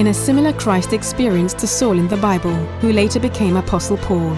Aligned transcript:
in 0.00 0.06
a 0.06 0.14
similar 0.14 0.50
Christ 0.54 0.94
experience 0.94 1.52
to 1.52 1.66
Saul 1.66 1.98
in 1.98 2.08
the 2.08 2.16
Bible, 2.16 2.54
who 2.80 2.90
later 2.90 3.20
became 3.20 3.58
Apostle 3.58 3.98
Paul. 3.98 4.34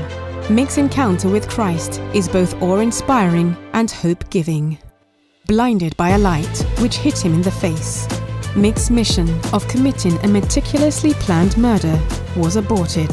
Mick's 0.51 0.77
encounter 0.77 1.29
with 1.29 1.49
Christ 1.49 2.01
is 2.13 2.29
both 2.29 2.61
awe 2.61 2.79
inspiring 2.79 3.57
and 3.73 3.89
hope 3.89 4.29
giving. 4.29 4.77
Blinded 5.47 5.97
by 5.97 6.11
a 6.11 6.19
light 6.19 6.67
which 6.81 6.97
hit 6.97 7.25
him 7.25 7.33
in 7.33 7.43
the 7.43 7.51
face, 7.53 8.09
Mick's 8.57 8.91
mission 8.91 9.29
of 9.53 9.69
committing 9.69 10.19
a 10.25 10.27
meticulously 10.27 11.15
planned 11.15 11.57
murder 11.57 11.97
was 12.35 12.57
aborted. 12.57 13.13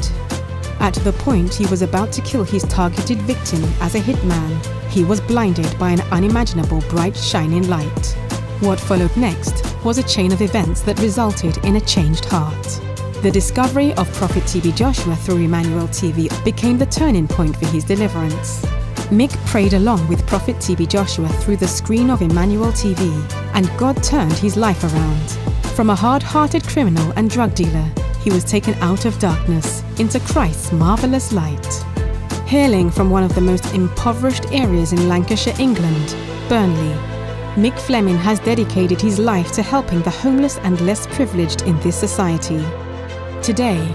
At 0.79 0.95
the 0.95 1.13
point 1.19 1.53
he 1.53 1.67
was 1.67 1.83
about 1.83 2.11
to 2.13 2.21
kill 2.23 2.43
his 2.43 2.63
targeted 2.63 3.19
victim 3.21 3.63
as 3.79 3.93
a 3.93 3.99
hitman, 3.99 4.89
he 4.89 5.03
was 5.03 5.21
blinded 5.21 5.77
by 5.77 5.91
an 5.91 6.01
unimaginable 6.11 6.81
bright 6.89 7.15
shining 7.15 7.69
light. 7.69 8.17
What 8.61 8.79
followed 8.79 9.15
next 9.15 9.68
was 9.83 9.97
a 9.97 10.03
chain 10.03 10.31
of 10.31 10.41
events 10.41 10.81
that 10.81 10.99
resulted 10.99 11.57
in 11.65 11.75
a 11.75 11.81
changed 11.81 12.25
heart. 12.25 12.81
The 13.21 13.31
discovery 13.31 13.93
of 13.95 14.11
Prophet 14.13 14.43
TB 14.43 14.75
Joshua 14.75 15.15
through 15.15 15.43
Emmanuel 15.43 15.87
TV 15.87 16.29
became 16.43 16.77
the 16.77 16.85
turning 16.85 17.27
point 17.27 17.55
for 17.55 17.65
his 17.67 17.83
deliverance. 17.83 18.65
Mick 19.09 19.35
prayed 19.45 19.73
along 19.73 20.07
with 20.07 20.25
Prophet 20.27 20.55
TB 20.57 20.87
Joshua 20.87 21.27
through 21.27 21.57
the 21.57 21.67
screen 21.67 22.09
of 22.09 22.21
Emmanuel 22.21 22.71
TV, 22.71 23.09
and 23.53 23.69
God 23.77 24.01
turned 24.03 24.33
his 24.33 24.55
life 24.55 24.83
around. 24.83 25.29
From 25.75 25.89
a 25.89 25.95
hard 25.95 26.23
hearted 26.23 26.63
criminal 26.63 27.11
and 27.15 27.29
drug 27.29 27.55
dealer, 27.55 27.89
he 28.21 28.31
was 28.31 28.43
taken 28.43 28.73
out 28.75 29.05
of 29.05 29.17
darkness 29.19 29.83
into 29.99 30.19
Christ's 30.19 30.71
marvelous 30.71 31.31
light. 31.31 31.65
Hailing 32.45 32.89
from 32.89 33.09
one 33.09 33.23
of 33.23 33.33
the 33.35 33.41
most 33.41 33.73
impoverished 33.73 34.51
areas 34.51 34.93
in 34.93 35.07
Lancashire, 35.07 35.55
England, 35.59 36.15
Burnley, 36.47 37.08
Mick 37.59 37.77
Fleming 37.77 38.15
has 38.15 38.39
dedicated 38.39 39.01
his 39.01 39.19
life 39.19 39.51
to 39.51 39.61
helping 39.61 40.01
the 40.03 40.09
homeless 40.09 40.57
and 40.59 40.79
less 40.79 41.05
privileged 41.07 41.63
in 41.63 41.77
this 41.81 41.99
society. 41.99 42.63
Today, 43.41 43.85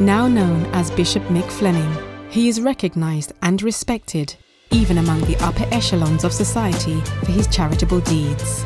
now 0.00 0.26
known 0.26 0.66
as 0.74 0.90
Bishop 0.90 1.22
Mick 1.28 1.48
Fleming, 1.48 1.96
he 2.30 2.48
is 2.48 2.60
recognized 2.60 3.32
and 3.42 3.62
respected 3.62 4.34
even 4.72 4.98
among 4.98 5.20
the 5.20 5.36
upper 5.36 5.64
echelons 5.70 6.24
of 6.24 6.32
society 6.32 7.00
for 7.24 7.30
his 7.30 7.46
charitable 7.46 8.00
deeds. 8.00 8.64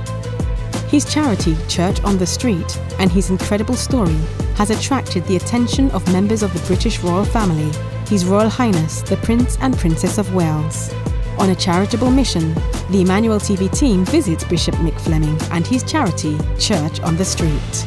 His 0.89 1.05
charity, 1.05 1.55
Church 1.69 2.03
on 2.03 2.17
the 2.17 2.27
Street, 2.27 2.81
and 2.99 3.12
his 3.12 3.29
incredible 3.29 3.77
story 3.77 4.17
has 4.55 4.71
attracted 4.71 5.27
the 5.27 5.37
attention 5.37 5.91
of 5.91 6.11
members 6.15 6.43
of 6.43 6.55
the 6.55 6.67
British 6.67 7.01
royal 7.01 7.27
family, 7.27 7.71
His 8.09 8.25
Royal 8.25 8.49
Highness 8.49 9.03
the 9.03 9.19
Prince 9.19 9.59
and 9.61 9.77
Princess 9.77 10.17
of 10.17 10.34
Wales. 10.34 10.95
On 11.39 11.51
a 11.51 11.55
charitable 11.55 12.11
mission, 12.11 12.55
the 12.91 13.03
Emmanuel 13.03 13.39
TV 13.39 13.70
team 13.70 14.05
visits 14.06 14.42
Bishop 14.45 14.75
Mick 14.77 14.98
Fleming 14.98 15.39
and 15.51 15.67
his 15.67 15.83
charity, 15.83 16.39
Church 16.59 16.98
on 17.01 17.17
the 17.17 17.25
Street. 17.25 17.87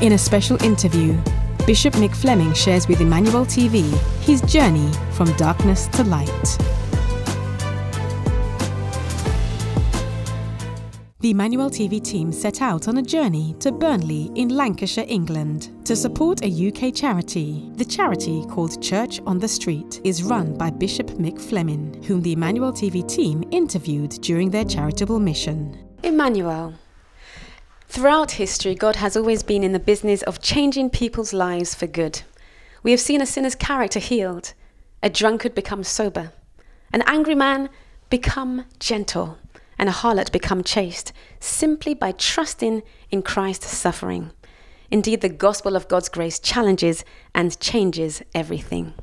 In 0.00 0.12
a 0.12 0.18
special 0.18 0.62
interview, 0.64 1.18
Bishop 1.66 1.94
Mick 1.94 2.16
Fleming 2.16 2.54
shares 2.54 2.88
with 2.88 3.00
Emmanuel 3.00 3.44
TV 3.44 3.82
his 4.22 4.40
journey 4.40 4.90
from 5.12 5.30
darkness 5.36 5.86
to 5.88 6.04
light. 6.04 6.85
The 11.26 11.32
Emmanuel 11.32 11.70
TV 11.70 12.00
team 12.00 12.30
set 12.30 12.62
out 12.62 12.86
on 12.86 12.98
a 12.98 13.02
journey 13.02 13.56
to 13.58 13.72
Burnley 13.72 14.30
in 14.36 14.50
Lancashire, 14.50 15.06
England, 15.08 15.70
to 15.84 15.96
support 15.96 16.44
a 16.44 16.68
UK 16.68 16.94
charity. 16.94 17.68
The 17.74 17.84
charity, 17.84 18.44
called 18.48 18.80
Church 18.80 19.20
on 19.26 19.40
the 19.40 19.48
Street, 19.48 20.00
is 20.04 20.22
run 20.22 20.56
by 20.56 20.70
Bishop 20.70 21.08
Mick 21.18 21.40
Fleming, 21.40 22.00
whom 22.04 22.22
the 22.22 22.34
Emmanuel 22.34 22.72
TV 22.72 23.04
team 23.04 23.42
interviewed 23.50 24.10
during 24.22 24.50
their 24.50 24.64
charitable 24.64 25.18
mission. 25.18 25.76
Emmanuel. 26.04 26.74
Throughout 27.88 28.30
history, 28.30 28.76
God 28.76 28.94
has 28.94 29.16
always 29.16 29.42
been 29.42 29.64
in 29.64 29.72
the 29.72 29.80
business 29.80 30.22
of 30.22 30.40
changing 30.40 30.90
people's 30.90 31.32
lives 31.32 31.74
for 31.74 31.88
good. 31.88 32.22
We 32.84 32.92
have 32.92 33.00
seen 33.00 33.20
a 33.20 33.26
sinner's 33.26 33.56
character 33.56 33.98
healed, 33.98 34.54
a 35.02 35.10
drunkard 35.10 35.56
become 35.56 35.82
sober, 35.82 36.30
an 36.92 37.02
angry 37.04 37.34
man 37.34 37.68
become 38.10 38.66
gentle, 38.78 39.38
and 39.78 39.88
a 39.88 39.92
harlot 39.92 40.32
become 40.32 40.62
chaste 40.62 41.12
simply 41.40 41.94
by 41.94 42.12
trusting 42.12 42.82
in 43.10 43.22
Christ's 43.22 43.76
suffering. 43.76 44.30
Indeed, 44.90 45.20
the 45.20 45.28
gospel 45.28 45.76
of 45.76 45.88
God's 45.88 46.08
grace 46.08 46.38
challenges 46.38 47.04
and 47.34 47.58
changes 47.60 48.22
everything. 48.34 48.94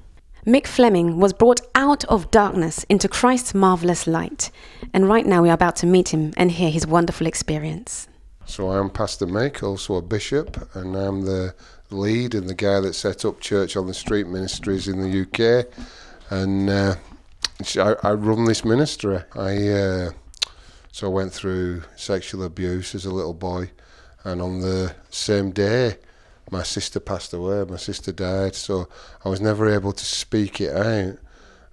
Mick 0.46 0.68
Fleming 0.68 1.20
was 1.20 1.32
brought 1.32 1.62
out 1.74 2.04
of 2.06 2.30
darkness 2.30 2.84
into 2.90 3.08
Christ's 3.08 3.54
marvelous 3.54 4.08
light, 4.08 4.52
and 4.94 5.08
right 5.08 5.26
now 5.26 5.42
we 5.42 5.50
are 5.50 5.54
about 5.54 5.78
to 5.78 5.86
meet 5.86 6.10
him 6.14 6.34
and 6.36 6.52
hear 6.52 6.70
his 6.70 6.86
wonderful 6.86 7.28
experience. 7.28 8.08
So 8.46 8.72
I'm 8.72 8.90
Pastor 8.90 9.26
Mick, 9.26 9.64
also 9.64 9.96
a 9.96 10.02
bishop, 10.02 10.76
and 10.76 10.98
I'm 10.98 11.22
the 11.22 11.56
lead 11.92 12.36
and 12.36 12.50
the 12.50 12.56
guy 12.56 12.82
that 12.82 12.94
set 12.94 13.24
up 13.24 13.40
Church 13.40 13.78
on 13.78 13.88
the 13.88 13.94
Street 13.94 14.28
Ministries 14.28 14.90
in 14.90 15.02
the 15.02 15.22
UK. 15.22 15.66
And 16.30 16.70
uh, 16.70 16.96
I, 17.78 17.96
I, 18.04 18.12
run 18.14 18.44
this 18.44 18.66
ministry. 18.66 19.20
I 19.36 19.70
uh, 19.70 20.12
so 20.94 21.08
I 21.08 21.10
went 21.10 21.34
through 21.34 21.82
sexual 21.96 22.44
abuse 22.44 22.94
as 22.94 23.04
a 23.04 23.12
little 23.12 23.34
boy, 23.34 23.72
and 24.24 24.44
on 24.44 24.60
the 24.60 24.96
same 25.10 25.50
day, 25.50 25.98
my 26.52 26.62
sister 26.62 27.00
passed 27.00 27.34
away. 27.34 27.66
My 27.68 27.78
sister 27.78 28.12
died, 28.12 28.54
so 28.54 28.88
I 29.26 29.30
was 29.30 29.42
never 29.42 29.68
able 29.68 29.92
to 29.92 30.06
speak 30.06 30.62
it 30.62 30.72
out, 30.72 31.18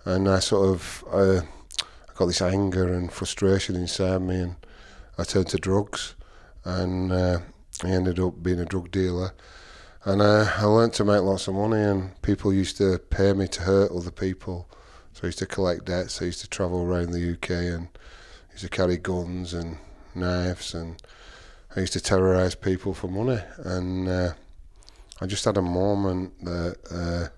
and 0.06 0.26
I 0.26 0.38
sort 0.38 0.70
of 0.70 1.04
uh, 1.12 1.42
I 2.08 2.12
got 2.16 2.26
this 2.26 2.40
anger 2.40 2.90
and 2.92 3.12
frustration 3.12 3.76
inside 3.76 4.22
me, 4.22 4.36
and 4.40 4.56
I 5.18 5.24
turned 5.24 5.48
to 5.48 5.58
drugs 5.58 6.14
and 6.64 7.12
uh, 7.12 7.40
I 7.84 7.88
ended 7.90 8.18
up 8.18 8.42
being 8.42 8.58
a 8.58 8.64
drug 8.64 8.90
dealer. 8.90 9.32
And 10.04 10.22
I 10.22 10.64
learned 10.64 10.94
to 10.94 11.04
make 11.04 11.20
lots 11.20 11.46
of 11.46 11.54
money, 11.54 11.82
and 11.82 12.20
people 12.22 12.54
used 12.54 12.78
to 12.78 12.98
pay 12.98 13.34
me 13.34 13.48
to 13.48 13.62
hurt 13.62 13.92
other 13.92 14.10
people. 14.10 14.66
So 15.12 15.24
I 15.24 15.26
used 15.26 15.40
to 15.40 15.46
collect 15.46 15.84
debts. 15.84 16.22
I 16.22 16.26
used 16.26 16.40
to 16.40 16.48
travel 16.48 16.82
around 16.82 17.10
the 17.10 17.32
UK 17.32 17.50
and 17.50 17.88
used 18.60 18.70
to 18.70 18.76
carry 18.76 18.98
guns 18.98 19.54
and 19.54 19.78
knives, 20.14 20.74
and 20.74 21.02
I 21.74 21.80
used 21.80 21.94
to 21.94 22.00
terrorise 22.00 22.54
people 22.54 22.92
for 22.92 23.08
money. 23.08 23.40
And 23.56 24.06
uh, 24.06 24.32
I 25.18 25.26
just 25.26 25.46
had 25.46 25.56
a 25.56 25.62
moment 25.62 26.44
that 26.44 26.76
uh, 26.90 27.28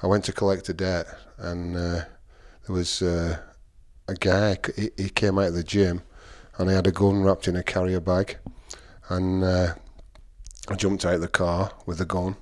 I 0.00 0.06
went 0.06 0.24
to 0.26 0.32
collect 0.32 0.68
a 0.68 0.74
debt, 0.74 1.06
and 1.38 1.74
uh, 1.74 2.04
there 2.66 2.76
was 2.76 3.02
uh, 3.02 3.38
a 4.06 4.14
guy. 4.14 4.58
He, 4.76 4.90
he 4.96 5.08
came 5.08 5.40
out 5.40 5.48
of 5.48 5.54
the 5.54 5.64
gym 5.64 6.02
and 6.56 6.70
he 6.70 6.76
had 6.76 6.86
a 6.86 6.92
gun 6.92 7.22
wrapped 7.22 7.48
in 7.48 7.56
a 7.56 7.62
carrier 7.62 8.00
bag. 8.00 8.38
And 9.08 9.42
uh, 9.42 9.74
I 10.68 10.74
jumped 10.76 11.04
out 11.04 11.14
of 11.14 11.20
the 11.20 11.28
car 11.28 11.72
with 11.84 11.98
the 11.98 12.04
gun, 12.04 12.36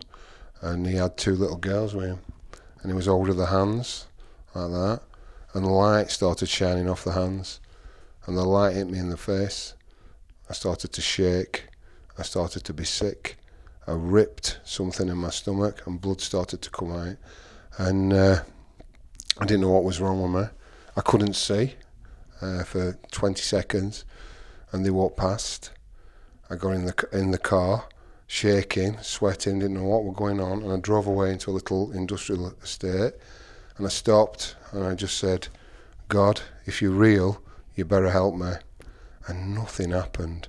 and 0.60 0.86
he 0.86 0.96
had 0.96 1.16
two 1.16 1.34
little 1.34 1.56
girls 1.56 1.94
with 1.94 2.06
him, 2.08 2.18
and 2.82 2.92
he 2.92 2.94
was 2.94 3.06
holding 3.06 3.36
the 3.36 3.46
hands 3.46 4.06
like 4.54 4.70
that, 4.70 5.00
and 5.54 5.64
the 5.64 5.70
light 5.70 6.10
started 6.10 6.48
shining 6.48 6.88
off 6.88 7.04
the 7.04 7.12
hands, 7.12 7.60
and 8.26 8.36
the 8.36 8.44
light 8.44 8.74
hit 8.74 8.90
me 8.90 8.98
in 8.98 9.08
the 9.08 9.16
face. 9.16 9.74
I 10.50 10.52
started 10.52 10.92
to 10.92 11.00
shake. 11.00 11.66
I 12.18 12.22
started 12.22 12.64
to 12.64 12.74
be 12.74 12.84
sick. 12.84 13.38
I 13.86 13.92
ripped 13.92 14.58
something 14.64 15.08
in 15.08 15.16
my 15.16 15.30
stomach, 15.30 15.86
and 15.86 16.00
blood 16.00 16.20
started 16.20 16.60
to 16.62 16.70
come 16.70 16.92
out, 16.92 17.16
and 17.78 18.12
uh, 18.12 18.42
I 19.38 19.46
didn't 19.46 19.60
know 19.60 19.70
what 19.70 19.84
was 19.84 20.00
wrong 20.00 20.20
with 20.20 20.42
me. 20.42 20.48
I 20.96 21.00
couldn't 21.00 21.34
see 21.34 21.74
uh, 22.40 22.64
for 22.64 22.98
20 23.12 23.40
seconds, 23.40 24.04
and 24.72 24.84
they 24.84 24.90
walked 24.90 25.16
past. 25.16 25.70
I 26.50 26.56
got 26.56 26.70
in 26.70 26.86
the 26.86 27.08
in 27.12 27.30
the 27.30 27.38
car, 27.38 27.84
shaking, 28.26 28.98
sweating, 29.02 29.60
didn't 29.60 29.76
know 29.76 29.84
what 29.84 30.04
was 30.04 30.16
going 30.16 30.40
on, 30.40 30.62
and 30.62 30.72
I 30.72 30.76
drove 30.78 31.06
away 31.06 31.32
into 31.32 31.50
a 31.50 31.52
little 31.52 31.92
industrial 31.92 32.54
estate, 32.62 33.14
and 33.76 33.86
I 33.86 33.90
stopped 33.90 34.56
and 34.74 34.84
I 34.84 34.94
just 34.94 35.16
said, 35.18 35.48
"God, 36.08 36.42
if 36.66 36.82
you're 36.82 36.90
real, 36.90 37.42
you 37.74 37.84
better 37.84 38.10
help 38.10 38.34
me." 38.34 38.52
And 39.26 39.54
nothing 39.54 39.90
happened, 39.90 40.48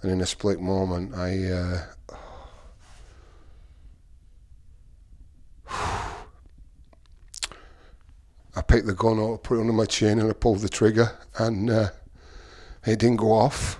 and 0.00 0.10
in 0.10 0.20
a 0.20 0.26
split 0.26 0.60
moment, 0.60 1.14
I. 1.14 1.50
Uh, 1.50 1.82
I 8.58 8.62
picked 8.62 8.86
the 8.86 8.94
gun 8.94 9.18
up, 9.18 9.42
put 9.42 9.58
it 9.58 9.60
under 9.60 9.72
my 9.74 9.84
chin, 9.84 10.18
and 10.18 10.30
I 10.30 10.32
pulled 10.32 10.60
the 10.60 10.68
trigger, 10.70 11.12
and 11.36 11.68
uh, 11.68 11.88
it 12.86 12.98
didn't 12.98 13.16
go 13.16 13.32
off. 13.32 13.78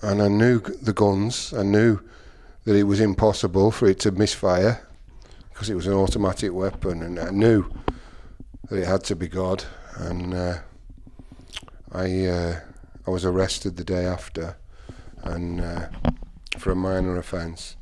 And 0.00 0.22
I 0.22 0.28
knew 0.28 0.60
the 0.60 0.92
guns. 0.92 1.52
I 1.52 1.64
knew 1.64 1.98
that 2.64 2.76
it 2.76 2.84
was 2.84 3.00
impossible 3.00 3.70
for 3.70 3.86
it 3.88 3.98
to 4.00 4.12
misfire 4.12 4.86
because 5.52 5.70
it 5.70 5.74
was 5.74 5.86
an 5.86 5.94
automatic 5.94 6.52
weapon, 6.52 7.02
and 7.02 7.18
I 7.18 7.30
knew 7.30 7.70
it 8.70 8.86
had 8.86 9.04
to 9.04 9.16
be 9.16 9.28
God. 9.28 9.64
And 9.96 10.34
uh, 10.34 10.58
I 11.92 12.26
uh, 12.26 12.60
I 13.06 13.10
was 13.10 13.24
arrested 13.24 13.76
the 13.76 13.84
day 13.84 14.04
after, 14.04 14.56
and 15.22 15.60
uh, 15.60 15.88
for 16.58 16.72
a 16.72 16.76
minor 16.76 17.18
offence, 17.18 17.76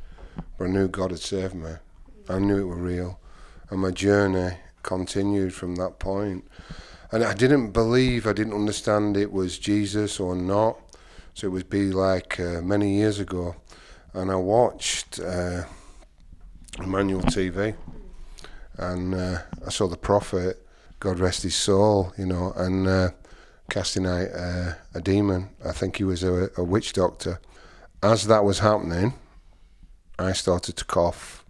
but 0.58 0.64
I 0.64 0.68
knew 0.68 0.88
God 0.88 1.10
had 1.10 1.20
saved 1.20 1.54
me. 1.54 1.72
I 2.28 2.38
knew 2.38 2.60
it 2.60 2.74
was 2.74 2.78
real, 2.78 3.20
and 3.70 3.80
my 3.80 3.90
journey 3.90 4.56
continued 4.82 5.54
from 5.54 5.76
that 5.76 5.98
point. 5.98 6.46
And 7.10 7.22
I 7.22 7.34
didn't 7.34 7.72
believe, 7.72 8.26
I 8.26 8.32
didn't 8.32 8.54
understand 8.54 9.16
it 9.16 9.32
was 9.32 9.58
Jesus 9.58 10.18
or 10.18 10.34
not. 10.34 10.78
So 11.34 11.46
it 11.46 11.50
would 11.50 11.70
be 11.70 11.92
like 11.92 12.40
uh, 12.40 12.60
many 12.62 12.96
years 12.96 13.18
ago. 13.18 13.56
and 14.14 14.30
I 14.30 14.36
watched 14.36 15.20
uh, 15.20 15.62
Emmanuel 16.78 17.22
TV, 17.22 17.74
and 18.76 19.14
uh, 19.14 19.38
I 19.66 19.70
saw 19.70 19.86
the 19.86 19.96
prophet, 19.96 20.66
God 21.02 21.18
rest 21.18 21.42
his 21.42 21.56
soul, 21.56 22.12
you 22.16 22.26
know, 22.26 22.52
and 22.54 22.86
uh, 22.86 23.10
casting 23.68 24.06
out 24.06 24.28
uh, 24.32 24.74
a 24.94 25.00
demon. 25.00 25.48
I 25.64 25.72
think 25.72 25.96
he 25.96 26.04
was 26.04 26.22
a, 26.22 26.48
a 26.56 26.62
witch 26.62 26.92
doctor. 26.92 27.40
As 28.04 28.28
that 28.28 28.44
was 28.44 28.60
happening, 28.60 29.14
I 30.16 30.32
started 30.32 30.76
to 30.76 30.84
cough 30.84 31.44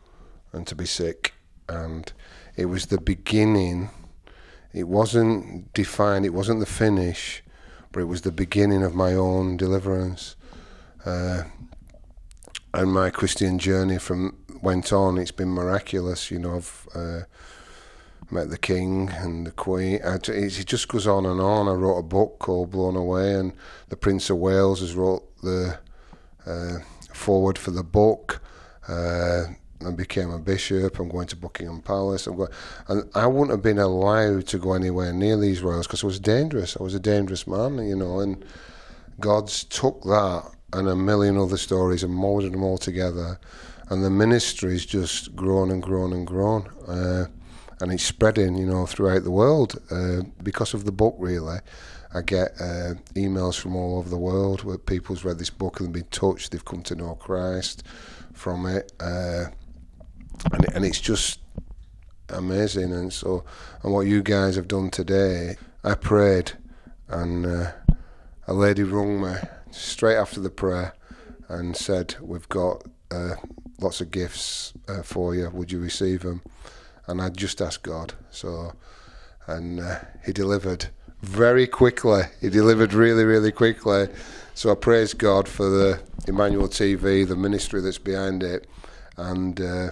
and 0.55 0.67
to 0.69 0.75
be 0.75 0.87
sick, 0.87 1.35
and 1.69 2.11
it 2.57 2.65
was 2.65 2.87
the 2.87 2.99
beginning. 2.99 3.91
It 4.73 4.89
wasn't 4.89 5.71
defined. 5.75 6.25
It 6.25 6.33
wasn't 6.33 6.61
the 6.61 6.67
finish, 6.67 7.43
but 7.93 8.01
it 8.01 8.07
was 8.07 8.23
the 8.23 8.33
beginning 8.33 8.83
of 8.83 8.95
my 8.95 9.13
own 9.13 9.59
deliverance. 9.59 10.35
Uh, 11.05 11.43
and 12.73 12.91
my 12.91 13.11
Christian 13.11 13.59
journey 13.59 13.99
from 13.99 14.35
went 14.63 14.95
on. 14.95 15.19
It's 15.19 15.31
been 15.31 15.51
miraculous. 15.51 16.31
You 16.31 16.39
know, 16.39 16.57
I've 16.57 16.87
met 18.33 18.51
the 18.51 18.59
King 18.59 19.11
and 19.11 19.47
the 19.47 19.51
Queen. 19.51 20.01
it 20.03 20.67
just 20.67 20.89
goes 20.89 21.07
on 21.07 21.27
and 21.27 21.41
on. 21.41 21.69
I 21.69 21.73
wrote 21.73 21.99
a 21.99 22.03
book 22.03 22.39
called 22.39 22.71
Blown 22.71 22.97
Away, 22.97 23.35
and 23.35 23.53
the 23.89 23.97
Prince 23.97 24.31
of 24.31 24.39
Wales 24.39 24.81
has 24.81 24.95
wrote 24.95 25.23
the 25.43 25.79
uh, 26.47 26.79
foreword 27.13 27.59
for 27.59 27.71
the 27.71 27.85
book. 27.85 28.41
Uh, 28.89 29.45
I 29.87 29.91
became 29.91 30.31
a 30.31 30.39
bishop. 30.39 30.99
I'm 30.99 31.09
going 31.09 31.27
to 31.29 31.37
Buckingham 31.37 31.83
Palace. 31.83 32.27
I'm 32.27 32.37
going, 32.37 32.51
and 32.89 33.09
I 33.15 33.27
wouldn't 33.27 33.51
have 33.51 33.63
been 33.63 33.79
allowed 33.79 34.47
to 34.49 34.59
go 34.59 34.73
anywhere 34.73 35.13
near 35.13 35.37
these 35.37 35.61
royals 35.61 35.87
because 35.87 36.03
it 36.03 36.07
was 36.07 36.21
dangerous. 36.21 36.77
I 36.79 36.83
was 36.83 36.95
a 36.95 37.01
dangerous 37.01 37.47
man, 37.47 37.79
you 37.79 37.97
know. 37.97 38.21
And 38.21 38.45
God's 39.21 39.65
took 39.65 40.03
that 40.05 40.51
and 40.73 40.89
a 40.89 40.97
million 40.97 41.37
other 41.37 41.57
stories 41.57 42.03
and 42.03 42.15
molded 42.15 42.53
them 42.53 42.63
all 42.63 42.79
together. 42.79 43.39
And 43.91 44.03
the 44.03 44.11
ministry's 44.11 44.87
just 44.87 45.37
grown 45.37 45.71
and 45.71 45.83
grown 45.83 46.13
and 46.13 46.27
grown. 46.27 46.67
Uh, 46.89 47.27
and 47.83 47.91
it's 47.91 48.05
spreading, 48.05 48.55
you 48.57 48.65
know, 48.65 48.87
throughout 48.87 49.25
the 49.25 49.31
world 49.33 49.77
uh, 49.91 50.23
because 50.41 50.73
of 50.73 50.85
the 50.85 50.93
book, 50.93 51.17
really. 51.19 51.59
I 52.15 52.23
get 52.23 52.53
uh, 52.61 52.95
emails 53.17 53.59
from 53.59 53.75
all 53.75 53.99
over 53.99 54.09
the 54.09 54.17
world 54.17 54.63
where 54.63 54.79
people's 54.79 55.25
read 55.25 55.41
this 55.41 55.51
book 55.51 55.81
and 55.81 55.93
been 55.93 56.07
touched, 56.13 56.53
they've 56.53 56.65
come 56.65 56.83
to 56.85 56.95
know 56.95 57.17
Christ 57.17 57.83
from 58.35 58.67
it. 58.67 58.93
Uh, 59.01 59.47
and, 60.53 60.73
and 60.75 60.85
it's 60.85 61.01
just 61.01 61.41
amazing. 62.29 62.93
And 62.93 63.13
so, 63.13 63.45
and 63.83 63.93
what 63.93 64.07
you 64.07 64.23
guys 64.23 64.55
have 64.55 64.69
done 64.69 64.89
today, 64.89 65.57
I 65.83 65.97
prayed 65.97 66.53
and 67.09 67.45
uh, 67.45 67.73
a 68.47 68.53
lady 68.55 68.85
rung 68.85 69.23
me 69.23 69.35
straight 69.73 70.19
after 70.19 70.39
the 70.39 70.51
prayer 70.51 70.95
and 71.49 71.77
said, 71.77 72.15
We've 72.21 72.49
got 72.49 72.85
uh, 73.11 73.35
lots 73.81 74.01
of 74.01 74.13
gifts 74.13 74.73
uh, 74.87 75.03
for 75.03 75.35
you. 75.35 75.51
Would 75.51 75.73
you 75.73 75.81
receive 75.81 76.23
them? 76.23 76.43
And 77.07 77.21
I 77.21 77.31
just 77.31 77.61
asked 77.61 77.83
God. 77.83 78.15
So, 78.31 78.73
and 79.47 79.81
uh, 79.81 79.99
He 80.25 80.33
delivered 80.33 80.89
very 81.21 81.67
quickly. 81.67 82.23
He 82.41 82.49
delivered 82.49 82.95
really, 82.95 83.25
really 83.25 83.53
quickly. 83.53 84.09
So 84.55 84.71
I 84.71 84.75
praise 84.75 85.15
God 85.15 85.49
for 85.49 85.69
the 85.69 86.01
Emmanuel 86.27 86.69
TV, 86.69 87.27
the 87.27 87.37
ministry 87.37 87.81
that's 87.81 87.99
behind 87.99 88.43
it. 88.43 88.67
And 89.17 89.61
uh, 89.61 89.91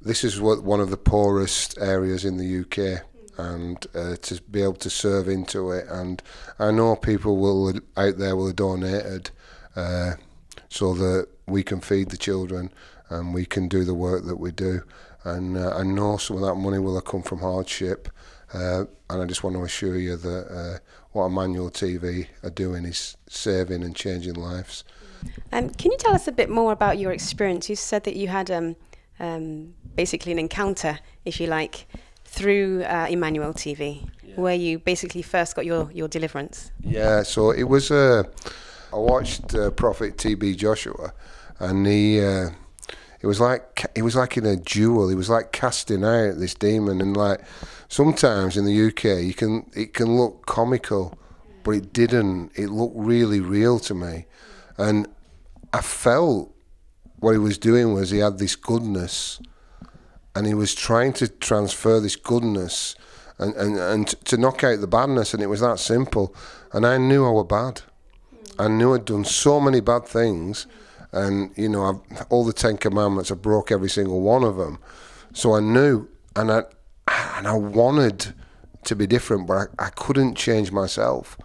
this 0.00 0.22
is 0.24 0.40
what 0.40 0.62
one 0.62 0.80
of 0.80 0.90
the 0.90 0.96
poorest 0.96 1.78
areas 1.78 2.24
in 2.24 2.36
the 2.36 2.60
UK 2.60 3.02
and 3.38 3.86
uh, 3.94 4.16
to 4.16 4.40
be 4.42 4.62
able 4.62 4.74
to 4.74 4.90
serve 4.90 5.28
into 5.28 5.70
it. 5.70 5.86
And 5.88 6.22
I 6.58 6.70
know 6.70 6.96
people 6.96 7.36
will 7.36 7.74
out 7.96 8.18
there 8.18 8.36
will 8.36 8.46
have 8.46 8.56
donated 8.56 9.30
uh, 9.74 10.12
so 10.68 10.94
that 10.94 11.28
we 11.46 11.62
can 11.62 11.80
feed 11.80 12.10
the 12.10 12.16
children 12.16 12.70
and 13.08 13.34
we 13.34 13.44
can 13.44 13.68
do 13.68 13.84
the 13.84 13.94
work 13.94 14.24
that 14.26 14.40
we 14.40 14.50
do. 14.50 14.82
And 15.26 15.56
uh, 15.56 15.76
I 15.76 15.82
know 15.82 16.18
some 16.18 16.36
of 16.36 16.42
that 16.42 16.54
money 16.54 16.78
will 16.78 16.94
have 16.94 17.04
come 17.04 17.22
from 17.22 17.40
hardship. 17.40 18.08
Uh, 18.54 18.84
and 19.10 19.22
I 19.22 19.24
just 19.24 19.42
want 19.42 19.56
to 19.56 19.62
assure 19.64 19.98
you 19.98 20.16
that 20.16 20.46
uh, 20.48 20.78
what 21.10 21.26
Emmanuel 21.26 21.68
TV 21.68 22.28
are 22.44 22.50
doing 22.50 22.84
is 22.84 23.16
saving 23.28 23.82
and 23.82 23.94
changing 23.94 24.34
lives. 24.34 24.84
Um, 25.50 25.70
can 25.70 25.90
you 25.90 25.98
tell 25.98 26.14
us 26.14 26.28
a 26.28 26.32
bit 26.32 26.48
more 26.48 26.70
about 26.70 26.98
your 26.98 27.10
experience? 27.10 27.68
You 27.68 27.74
said 27.74 28.04
that 28.04 28.14
you 28.14 28.28
had 28.28 28.52
um, 28.52 28.76
um, 29.18 29.74
basically 29.96 30.30
an 30.30 30.38
encounter, 30.38 31.00
if 31.24 31.40
you 31.40 31.48
like, 31.48 31.88
through 32.24 32.84
uh, 32.84 33.08
Emmanuel 33.10 33.52
TV, 33.52 34.08
yeah. 34.22 34.34
where 34.36 34.54
you 34.54 34.78
basically 34.78 35.22
first 35.22 35.56
got 35.56 35.66
your, 35.66 35.90
your 35.92 36.06
deliverance. 36.06 36.70
Yeah, 36.84 37.24
so 37.24 37.50
it 37.50 37.64
was. 37.64 37.90
Uh, 37.90 38.22
I 38.92 38.96
watched 38.96 39.56
uh, 39.56 39.72
Prophet 39.72 40.18
TB 40.18 40.56
Joshua, 40.56 41.12
and 41.58 41.84
he. 41.84 42.20
It 43.26 43.28
was 43.28 43.40
like 43.40 43.84
it 43.96 44.02
was 44.02 44.14
like 44.14 44.36
in 44.36 44.46
a 44.46 44.54
duel. 44.54 45.08
He 45.08 45.16
was 45.16 45.28
like 45.28 45.50
casting 45.50 46.04
out 46.04 46.38
this 46.38 46.54
demon, 46.54 47.00
and 47.00 47.16
like 47.16 47.40
sometimes 47.88 48.56
in 48.56 48.64
the 48.64 48.86
UK, 48.86 49.20
you 49.24 49.34
can 49.34 49.68
it 49.74 49.94
can 49.94 50.16
look 50.16 50.46
comical, 50.46 51.18
but 51.64 51.72
it 51.72 51.92
didn't. 51.92 52.52
It 52.54 52.68
looked 52.68 52.94
really 52.96 53.40
real 53.40 53.80
to 53.80 53.94
me, 53.94 54.26
and 54.78 55.08
I 55.72 55.80
felt 55.80 56.54
what 57.16 57.32
he 57.32 57.38
was 57.38 57.58
doing 57.58 57.94
was 57.94 58.10
he 58.10 58.18
had 58.18 58.38
this 58.38 58.54
goodness 58.54 59.40
and 60.36 60.46
he 60.46 60.54
was 60.54 60.72
trying 60.72 61.12
to 61.14 61.26
transfer 61.26 61.98
this 61.98 62.14
goodness 62.14 62.94
and, 63.38 63.56
and, 63.56 63.76
and 63.76 64.06
to 64.26 64.36
knock 64.36 64.62
out 64.62 64.80
the 64.80 64.86
badness, 64.86 65.34
and 65.34 65.42
it 65.42 65.48
was 65.48 65.62
that 65.62 65.80
simple. 65.80 66.32
And 66.72 66.86
I 66.86 66.96
knew 66.96 67.26
I 67.26 67.30
were 67.30 67.42
bad. 67.42 67.82
I 68.56 68.68
knew 68.68 68.94
I'd 68.94 69.04
done 69.04 69.24
so 69.24 69.60
many 69.60 69.80
bad 69.80 70.06
things, 70.06 70.68
and 71.16 71.50
you 71.56 71.68
know, 71.68 71.84
I've, 71.84 72.26
all 72.30 72.44
the 72.44 72.52
Ten 72.52 72.76
Commandments, 72.76 73.30
I 73.30 73.34
broke 73.34 73.70
every 73.70 73.88
single 73.88 74.20
one 74.20 74.44
of 74.44 74.56
them. 74.56 74.78
So 75.32 75.54
I 75.54 75.60
knew, 75.60 76.08
and 76.34 76.50
I 76.50 76.62
and 77.36 77.46
I 77.46 77.54
wanted 77.54 78.34
to 78.84 78.96
be 78.96 79.06
different, 79.06 79.46
but 79.46 79.68
I, 79.78 79.86
I 79.86 79.90
couldn't 79.90 80.34
change 80.36 80.72
myself. 80.72 81.36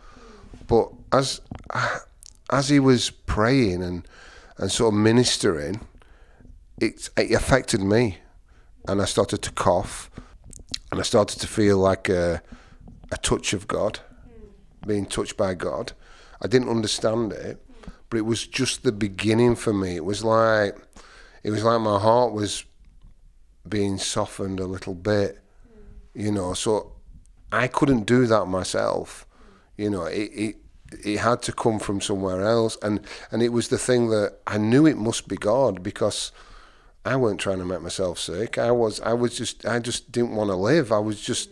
But 0.67 0.89
as 1.11 1.41
as 2.51 2.69
he 2.69 2.79
was 2.79 3.09
praying 3.09 3.83
and 3.83 4.07
and 4.57 4.71
sort 4.71 4.93
of 4.93 4.99
ministering, 4.99 5.81
it, 6.79 7.09
it 7.17 7.31
affected 7.31 7.81
me 7.81 8.17
and 8.87 9.01
I 9.01 9.05
started 9.05 9.41
to 9.43 9.51
cough, 9.51 10.09
and 10.91 10.99
I 10.99 11.03
started 11.03 11.39
to 11.39 11.47
feel 11.47 11.77
like 11.77 12.09
a, 12.09 12.41
a 13.11 13.17
touch 13.17 13.53
of 13.53 13.67
God, 13.67 13.99
being 14.85 15.05
touched 15.05 15.37
by 15.37 15.53
God. 15.53 15.93
I 16.41 16.47
didn't 16.47 16.69
understand 16.69 17.33
it, 17.33 17.63
but 18.11 18.17
it 18.17 18.25
was 18.25 18.45
just 18.45 18.83
the 18.83 18.91
beginning 18.91 19.55
for 19.55 19.73
me. 19.73 19.95
It 19.95 20.05
was 20.05 20.23
like 20.23 20.77
it 21.43 21.49
was 21.49 21.63
like 21.63 21.81
my 21.81 21.97
heart 21.97 22.33
was 22.33 22.65
being 23.67 23.97
softened 23.97 24.59
a 24.59 24.67
little 24.67 24.93
bit, 24.93 25.39
you 26.13 26.31
know. 26.31 26.53
So 26.53 26.91
I 27.51 27.67
couldn't 27.67 28.03
do 28.05 28.27
that 28.27 28.45
myself, 28.45 29.25
you 29.77 29.89
know. 29.89 30.05
It, 30.05 30.29
it 30.33 30.55
it 31.03 31.19
had 31.19 31.41
to 31.43 31.53
come 31.53 31.79
from 31.79 32.01
somewhere 32.01 32.41
else, 32.41 32.77
and 32.83 32.99
and 33.31 33.41
it 33.41 33.49
was 33.49 33.69
the 33.69 33.77
thing 33.77 34.09
that 34.09 34.39
I 34.45 34.57
knew 34.57 34.85
it 34.85 34.97
must 34.97 35.29
be 35.29 35.37
God 35.37 35.81
because 35.81 36.33
I 37.05 37.15
weren't 37.15 37.39
trying 37.39 37.59
to 37.59 37.65
make 37.65 37.81
myself 37.81 38.19
sick. 38.19 38.57
I 38.57 38.71
was 38.71 38.99
I 38.99 39.13
was 39.13 39.37
just 39.37 39.65
I 39.65 39.79
just 39.79 40.11
didn't 40.11 40.35
want 40.35 40.49
to 40.49 40.55
live. 40.57 40.91
I 40.91 40.99
was 40.99 41.21
just 41.21 41.49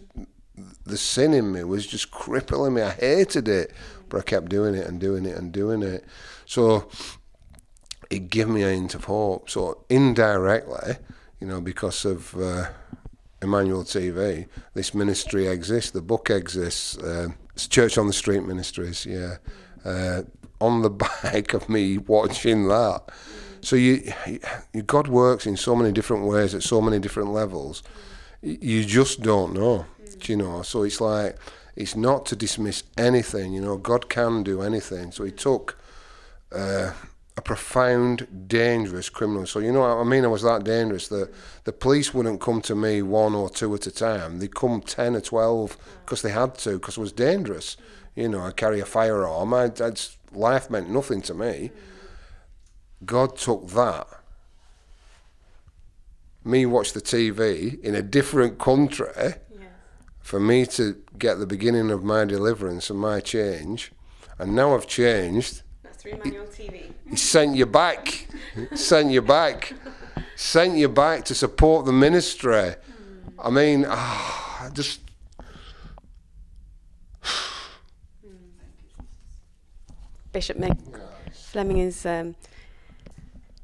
the 0.85 0.97
sin 0.97 1.33
in 1.33 1.53
me 1.53 1.63
was 1.63 1.87
just 1.87 2.11
crippling 2.11 2.73
me. 2.73 2.81
I 2.81 2.91
hated 2.91 3.47
it, 3.47 3.71
but 4.09 4.17
I 4.17 4.21
kept 4.23 4.49
doing 4.49 4.75
it 4.75 4.85
and 4.85 4.99
doing 4.99 5.25
it 5.25 5.37
and 5.37 5.53
doing 5.53 5.83
it. 5.83 6.03
So 6.49 6.89
it 8.09 8.29
gave 8.29 8.47
me 8.47 8.63
a 8.63 8.69
hint 8.69 8.95
of 8.95 9.03
hope. 9.05 9.49
So 9.49 9.83
indirectly, 9.89 10.95
you 11.39 11.47
know, 11.47 11.61
because 11.61 12.05
of 12.05 12.35
uh, 12.35 12.65
Emmanuel 13.41 13.83
TV, 13.83 14.47
this 14.73 14.93
ministry 14.93 15.47
exists. 15.47 15.91
The 15.91 16.01
book 16.01 16.29
exists. 16.29 16.97
Uh, 16.97 17.29
it's 17.53 17.67
Church 17.67 17.97
on 17.97 18.07
the 18.07 18.13
Street 18.13 18.43
Ministries. 18.45 19.05
Yeah, 19.05 19.37
uh, 19.85 20.23
on 20.59 20.81
the 20.81 20.89
back 21.23 21.53
of 21.53 21.69
me 21.69 21.97
watching 21.97 22.67
that 22.67 23.09
so 23.61 23.75
you, 23.75 24.11
you, 24.73 24.81
God 24.83 25.07
works 25.07 25.45
in 25.45 25.57
so 25.57 25.75
many 25.75 25.91
different 25.91 26.25
ways 26.25 26.55
at 26.55 26.63
so 26.63 26.81
many 26.81 26.99
different 26.99 27.31
levels. 27.31 27.83
You 28.41 28.85
just 28.85 29.21
don't 29.21 29.53
know, 29.53 29.85
you 30.23 30.37
know. 30.37 30.61
So 30.61 30.83
it's 30.83 31.01
like 31.01 31.37
it's 31.75 31.95
not 31.95 32.25
to 32.27 32.35
dismiss 32.35 32.83
anything. 32.97 33.53
You 33.53 33.61
know, 33.61 33.77
God 33.77 34.09
can 34.09 34.43
do 34.43 34.61
anything. 34.61 35.11
So 35.11 35.23
He 35.25 35.31
took 35.31 35.77
uh, 36.51 36.91
a 37.37 37.41
profound, 37.41 38.47
dangerous 38.47 39.09
criminal. 39.09 39.45
So 39.45 39.59
you 39.59 39.71
know, 39.71 39.79
what 39.79 39.97
I 39.97 40.03
mean, 40.03 40.25
I 40.25 40.27
was 40.27 40.43
that 40.43 40.63
dangerous 40.63 41.07
that 41.07 41.33
the 41.63 41.71
police 41.71 42.13
wouldn't 42.13 42.41
come 42.41 42.61
to 42.63 42.75
me 42.75 43.01
one 43.01 43.33
or 43.33 43.49
two 43.49 43.73
at 43.75 43.87
a 43.87 43.91
time. 43.91 44.39
They'd 44.39 44.53
come 44.53 44.81
ten 44.81 45.15
or 45.15 45.21
twelve 45.21 45.77
because 46.05 46.21
they 46.21 46.31
had 46.31 46.55
to, 46.55 46.73
because 46.73 46.97
it 46.97 47.01
was 47.01 47.13
dangerous. 47.13 47.77
You 48.15 48.27
know, 48.27 48.41
I 48.41 48.51
carry 48.51 48.79
a 48.79 48.85
firearm. 48.85 49.53
I, 49.53 49.71
life 50.33 50.69
meant 50.69 50.89
nothing 50.89 51.21
to 51.23 51.33
me. 51.33 51.71
God 53.05 53.37
took 53.37 53.69
that, 53.69 54.07
me 56.43 56.65
watch 56.65 56.91
the 56.93 57.01
TV 57.01 57.81
in 57.81 57.95
a 57.95 58.01
different 58.01 58.59
country, 58.59 59.07
yes. 59.15 59.37
for 60.19 60.39
me 60.39 60.65
to 60.65 60.97
get 61.17 61.39
the 61.39 61.47
beginning 61.47 61.91
of 61.91 62.03
my 62.03 62.25
deliverance 62.25 62.89
and 62.89 62.99
my 62.99 63.21
change. 63.21 63.93
And 64.37 64.55
now 64.55 64.75
I've 64.75 64.87
changed. 64.87 65.63
Through 65.99 66.13
Emmanuel 66.13 66.45
TV. 66.45 66.93
He 67.09 67.17
sent 67.17 67.57
you 67.57 67.65
back. 67.65 68.27
sent 68.73 69.11
you 69.11 69.21
back. 69.21 69.73
Sent 70.37 70.77
you 70.77 70.87
back 70.87 71.25
to 71.25 71.35
support 71.35 71.85
the 71.85 71.91
ministry. 71.91 72.75
I 73.37 73.49
mean, 73.49 73.85
oh, 73.85 74.69
just. 74.71 75.01
Bishop 80.31 80.57
Mick 80.57 80.77
Fleming 81.33 81.79
is 81.79 82.05
um, 82.05 82.35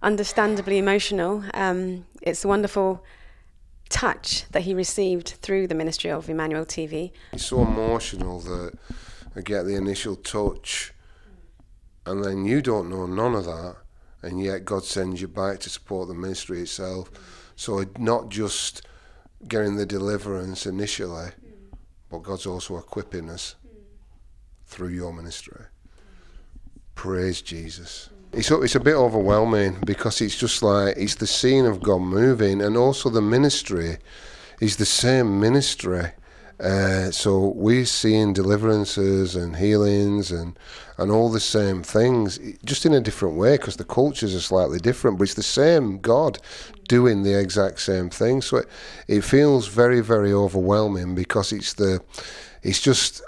understandably 0.02 0.78
emotional. 0.78 1.44
Um, 1.54 2.06
it's 2.22 2.44
a 2.44 2.50
wonderful 2.50 3.02
touch 3.88 4.44
that 4.52 4.64
he 4.64 4.74
received 4.74 5.30
through 5.42 5.68
the 5.68 5.76
ministry 5.76 6.12
of 6.12 6.30
Emmanuel 6.30 6.66
TV. 6.66 7.12
He's 7.32 7.46
so 7.46 7.62
emotional 7.62 8.42
that 8.42 8.74
I 9.38 9.42
get 9.42 9.64
the 9.64 9.76
initial 9.76 10.18
touch, 10.18 10.92
and 12.06 12.24
then 12.24 12.46
you 12.46 12.62
don't 12.62 12.90
know 12.90 13.06
none 13.06 13.36
of 13.36 13.46
that, 13.46 13.76
and 14.22 14.42
yet 14.42 14.66
God 14.66 14.84
sends 14.84 15.22
you 15.22 15.28
back 15.28 15.60
to 15.62 15.70
support 15.70 16.08
the 16.08 16.14
ministry 16.14 16.62
itself. 16.62 17.10
So 17.56 17.86
not 17.98 18.30
just 18.30 18.82
getting 19.48 19.76
the 19.76 19.86
deliverance 19.86 20.66
initially, 20.66 21.30
but 22.10 22.24
God's 22.24 22.46
also 22.46 22.78
equipping 22.78 23.30
us 23.30 23.56
through 24.66 24.90
your 24.90 25.14
ministry. 25.14 25.66
Praise 26.96 27.42
Jesus. 27.42 28.10
It's 28.32 28.52
it's 28.52 28.76
a 28.76 28.80
bit 28.80 28.96
overwhelming 28.96 29.78
because 29.86 30.22
it's 30.22 30.38
just 30.38 30.62
like 30.62 30.98
it's 30.98 31.16
the 31.16 31.28
scene 31.28 31.66
of 31.66 31.82
God 31.82 32.02
moving, 32.02 32.62
and 32.62 32.76
also 32.76 33.10
the 33.10 33.22
ministry 33.22 33.98
is 34.60 34.78
the 34.78 34.86
same 34.86 35.40
ministry. 35.40 36.12
Uh, 36.60 37.12
so 37.12 37.50
we're 37.50 37.86
seeing 37.86 38.32
deliverances 38.34 39.36
and 39.36 39.58
healings 39.58 40.32
and 40.32 40.58
and 40.98 41.12
all 41.12 41.30
the 41.30 41.42
same 41.42 41.84
things, 41.84 42.40
just 42.64 42.86
in 42.86 42.94
a 42.94 43.02
different 43.02 43.36
way 43.36 43.58
because 43.58 43.76
the 43.76 43.84
cultures 43.84 44.34
are 44.34 44.40
slightly 44.40 44.80
different, 44.80 45.18
but 45.18 45.26
it's 45.26 45.34
the 45.34 45.44
same 45.44 46.00
God 46.00 46.40
doing 46.88 47.24
the 47.24 47.38
exact 47.38 47.82
same 47.82 48.10
thing. 48.10 48.42
So 48.42 48.58
it, 48.58 48.70
it 49.08 49.22
feels 49.22 49.68
very 49.68 50.00
very 50.00 50.32
overwhelming 50.32 51.14
because 51.14 51.52
it's 51.52 51.74
the 51.74 52.02
it's 52.64 52.82
just 52.82 53.22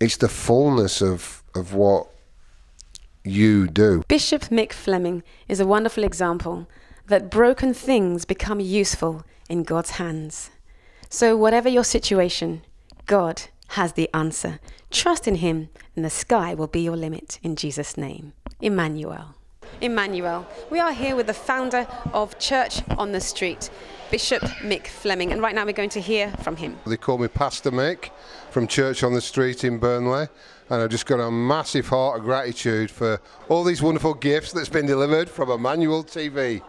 it's 0.00 0.18
the 0.18 0.28
fullness 0.28 1.00
of 1.00 1.42
of 1.54 1.72
what 1.72 2.08
you 3.24 3.66
do. 3.66 4.02
Bishop 4.06 4.42
Mick 4.50 4.72
Fleming 4.72 5.22
is 5.48 5.60
a 5.60 5.66
wonderful 5.66 6.04
example 6.04 6.68
that 7.06 7.30
broken 7.30 7.72
things 7.72 8.24
become 8.24 8.60
useful 8.60 9.24
in 9.48 9.62
God's 9.62 9.92
hands. 9.92 10.50
So, 11.08 11.36
whatever 11.36 11.68
your 11.68 11.84
situation, 11.84 12.62
God 13.06 13.42
has 13.68 13.92
the 13.92 14.08
answer. 14.14 14.60
Trust 14.90 15.28
in 15.28 15.36
Him, 15.36 15.68
and 15.94 16.04
the 16.04 16.10
sky 16.10 16.54
will 16.54 16.66
be 16.66 16.80
your 16.80 16.96
limit 16.96 17.38
in 17.42 17.54
Jesus' 17.54 17.98
name. 17.98 18.32
Emmanuel. 18.62 19.34
Emmanuel. 19.82 20.46
We 20.70 20.80
are 20.80 20.92
here 20.92 21.14
with 21.14 21.26
the 21.26 21.34
founder 21.34 21.86
of 22.14 22.38
Church 22.38 22.82
on 22.96 23.12
the 23.12 23.20
Street, 23.20 23.68
Bishop 24.10 24.42
Mick 24.62 24.86
Fleming, 24.86 25.32
and 25.32 25.42
right 25.42 25.54
now 25.54 25.66
we're 25.66 25.72
going 25.72 25.90
to 25.90 26.00
hear 26.00 26.30
from 26.42 26.56
him. 26.56 26.78
They 26.86 26.96
call 26.96 27.18
me 27.18 27.28
Pastor 27.28 27.70
Mick 27.70 28.10
from 28.50 28.66
Church 28.66 29.02
on 29.02 29.12
the 29.12 29.20
Street 29.20 29.64
in 29.64 29.78
Burnley, 29.78 30.28
and 30.70 30.82
I've 30.82 30.90
just 30.90 31.04
got 31.04 31.20
a 31.20 31.30
massive 31.30 31.88
heart 31.88 32.18
of 32.18 32.24
gratitude 32.24 32.90
for 32.90 33.20
all 33.50 33.64
these 33.64 33.82
wonderful 33.82 34.14
gifts 34.14 34.52
that's 34.52 34.70
been 34.70 34.86
delivered 34.86 35.28
from 35.28 35.50
Emmanuel 35.50 36.04
TV. 36.04 36.62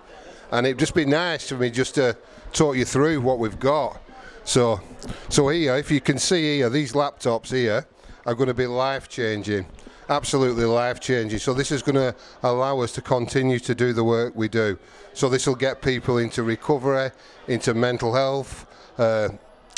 And 0.52 0.66
it'd 0.68 0.80
just 0.80 0.96
be 0.96 1.06
nice 1.06 1.48
for 1.48 1.56
me 1.56 1.70
just 1.70 1.96
to 1.96 2.18
talk 2.52 2.76
you 2.76 2.86
through 2.86 3.22
what 3.22 3.40
we've 3.40 3.60
got. 3.60 4.02
So, 4.46 4.80
so 5.28 5.50
here, 5.50 5.76
if 5.76 5.90
you 5.90 6.00
can 6.00 6.20
see 6.20 6.58
here, 6.58 6.70
these 6.70 6.94
laptops 6.94 7.52
here 7.52 7.86
are 8.26 8.36
going 8.36 8.48
to 8.48 8.54
be 8.54 8.68
life 8.68 9.10
changing, 9.10 9.66
absolutely 10.08 10.66
life 10.66 11.00
changing. 11.00 11.40
So 11.40 11.54
this 11.54 11.72
is 11.72 11.82
going 11.82 11.96
to 11.96 12.16
allow 12.44 12.80
us 12.80 12.92
to 12.94 13.02
continue 13.02 13.60
to 13.60 13.76
do 13.76 13.92
the 13.92 14.04
work 14.04 14.36
we 14.36 14.48
do. 14.48 14.78
So 15.14 15.30
this 15.30 15.48
will 15.48 15.56
get 15.56 15.82
people 15.82 16.20
into 16.20 16.44
recovery, 16.44 17.10
into 17.48 17.74
mental 17.74 18.14
health. 18.14 18.68
Uh, 18.98 19.30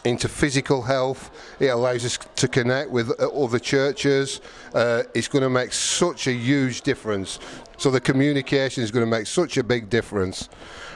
into 0.05 0.29
physical 0.29 0.83
health. 0.83 1.31
It 1.59 1.67
allows 1.67 2.05
us 2.05 2.19
to 2.36 2.47
connect 2.47 2.91
with 2.91 3.12
other 3.19 3.59
churches. 3.59 4.39
Uh, 4.74 5.03
it's 5.13 5.27
going 5.27 5.41
to 5.41 5.50
make 5.50 5.74
such 5.74 6.27
a 6.27 6.31
huge 6.31 6.81
difference. 6.81 7.39
So 7.77 7.91
the 7.91 8.00
communication 8.00 8.83
is 8.83 8.91
going 8.91 9.05
to 9.05 9.09
make 9.09 9.27
such 9.27 9.57
a 9.57 9.63
big 9.63 9.89
difference. 9.89 10.50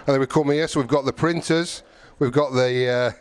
And 0.06 0.14
then 0.14 0.20
we 0.20 0.28
come 0.28 0.52
here, 0.52 0.68
so 0.68 0.80
we've 0.80 0.88
got 0.88 1.04
the 1.06 1.14
printers, 1.14 1.84
we've 2.20 2.32
got 2.32 2.52
the 2.54 2.90
uh, 2.90 3.12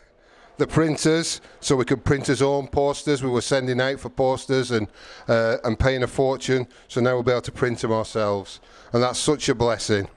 the 0.61 0.67
printers, 0.67 1.41
so 1.59 1.75
we 1.75 1.85
could 1.85 2.05
print 2.05 2.29
our 2.29 2.47
own 2.47 2.67
posters. 2.67 3.23
We 3.23 3.31
were 3.31 3.41
sending 3.41 3.81
out 3.81 3.99
for 3.99 4.09
posters 4.09 4.69
and 4.69 4.87
uh, 5.27 5.57
and 5.63 5.77
paying 5.77 6.03
a 6.03 6.07
fortune. 6.07 6.67
So 6.87 7.01
now 7.01 7.15
we'll 7.15 7.23
be 7.23 7.31
able 7.31 7.41
to 7.41 7.51
print 7.51 7.79
them 7.79 7.91
ourselves, 7.91 8.59
and 8.93 9.01
that's 9.01 9.17
such 9.17 9.49
a 9.49 9.55
blessing. 9.55 10.07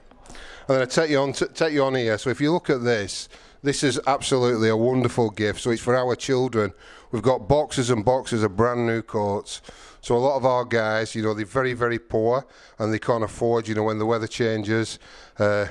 And 0.67 0.75
then 0.75 0.81
I 0.83 0.85
take 0.85 1.09
you 1.09 1.17
on, 1.19 1.33
t- 1.33 1.47
take 1.47 1.73
you 1.73 1.83
on 1.83 1.95
here. 1.95 2.19
So 2.19 2.29
if 2.29 2.39
you 2.39 2.51
look 2.51 2.69
at 2.69 2.83
this, 2.83 3.27
this 3.63 3.83
is 3.83 3.99
absolutely 4.05 4.69
a 4.69 4.77
wonderful 4.77 5.31
gift. 5.31 5.61
So 5.61 5.71
it's 5.71 5.81
for 5.81 5.95
our 5.95 6.15
children. 6.15 6.73
We've 7.11 7.23
got 7.23 7.47
boxes 7.47 7.89
and 7.89 8.05
boxes 8.05 8.43
of 8.43 8.55
brand 8.55 8.85
new 8.85 9.01
coats. 9.01 9.63
So 10.01 10.15
a 10.15 10.17
lot 10.17 10.37
of 10.37 10.45
our 10.45 10.65
guys, 10.65 11.15
you 11.15 11.23
know, 11.23 11.33
they're 11.33 11.45
very, 11.45 11.73
very 11.73 11.97
poor 11.97 12.45
and 12.77 12.93
they 12.93 12.99
can't 12.99 13.23
afford, 13.23 13.67
you 13.67 13.73
know, 13.73 13.83
when 13.83 13.97
the 13.97 14.05
weather 14.05 14.27
changes, 14.27 14.99
uh, 15.39 15.67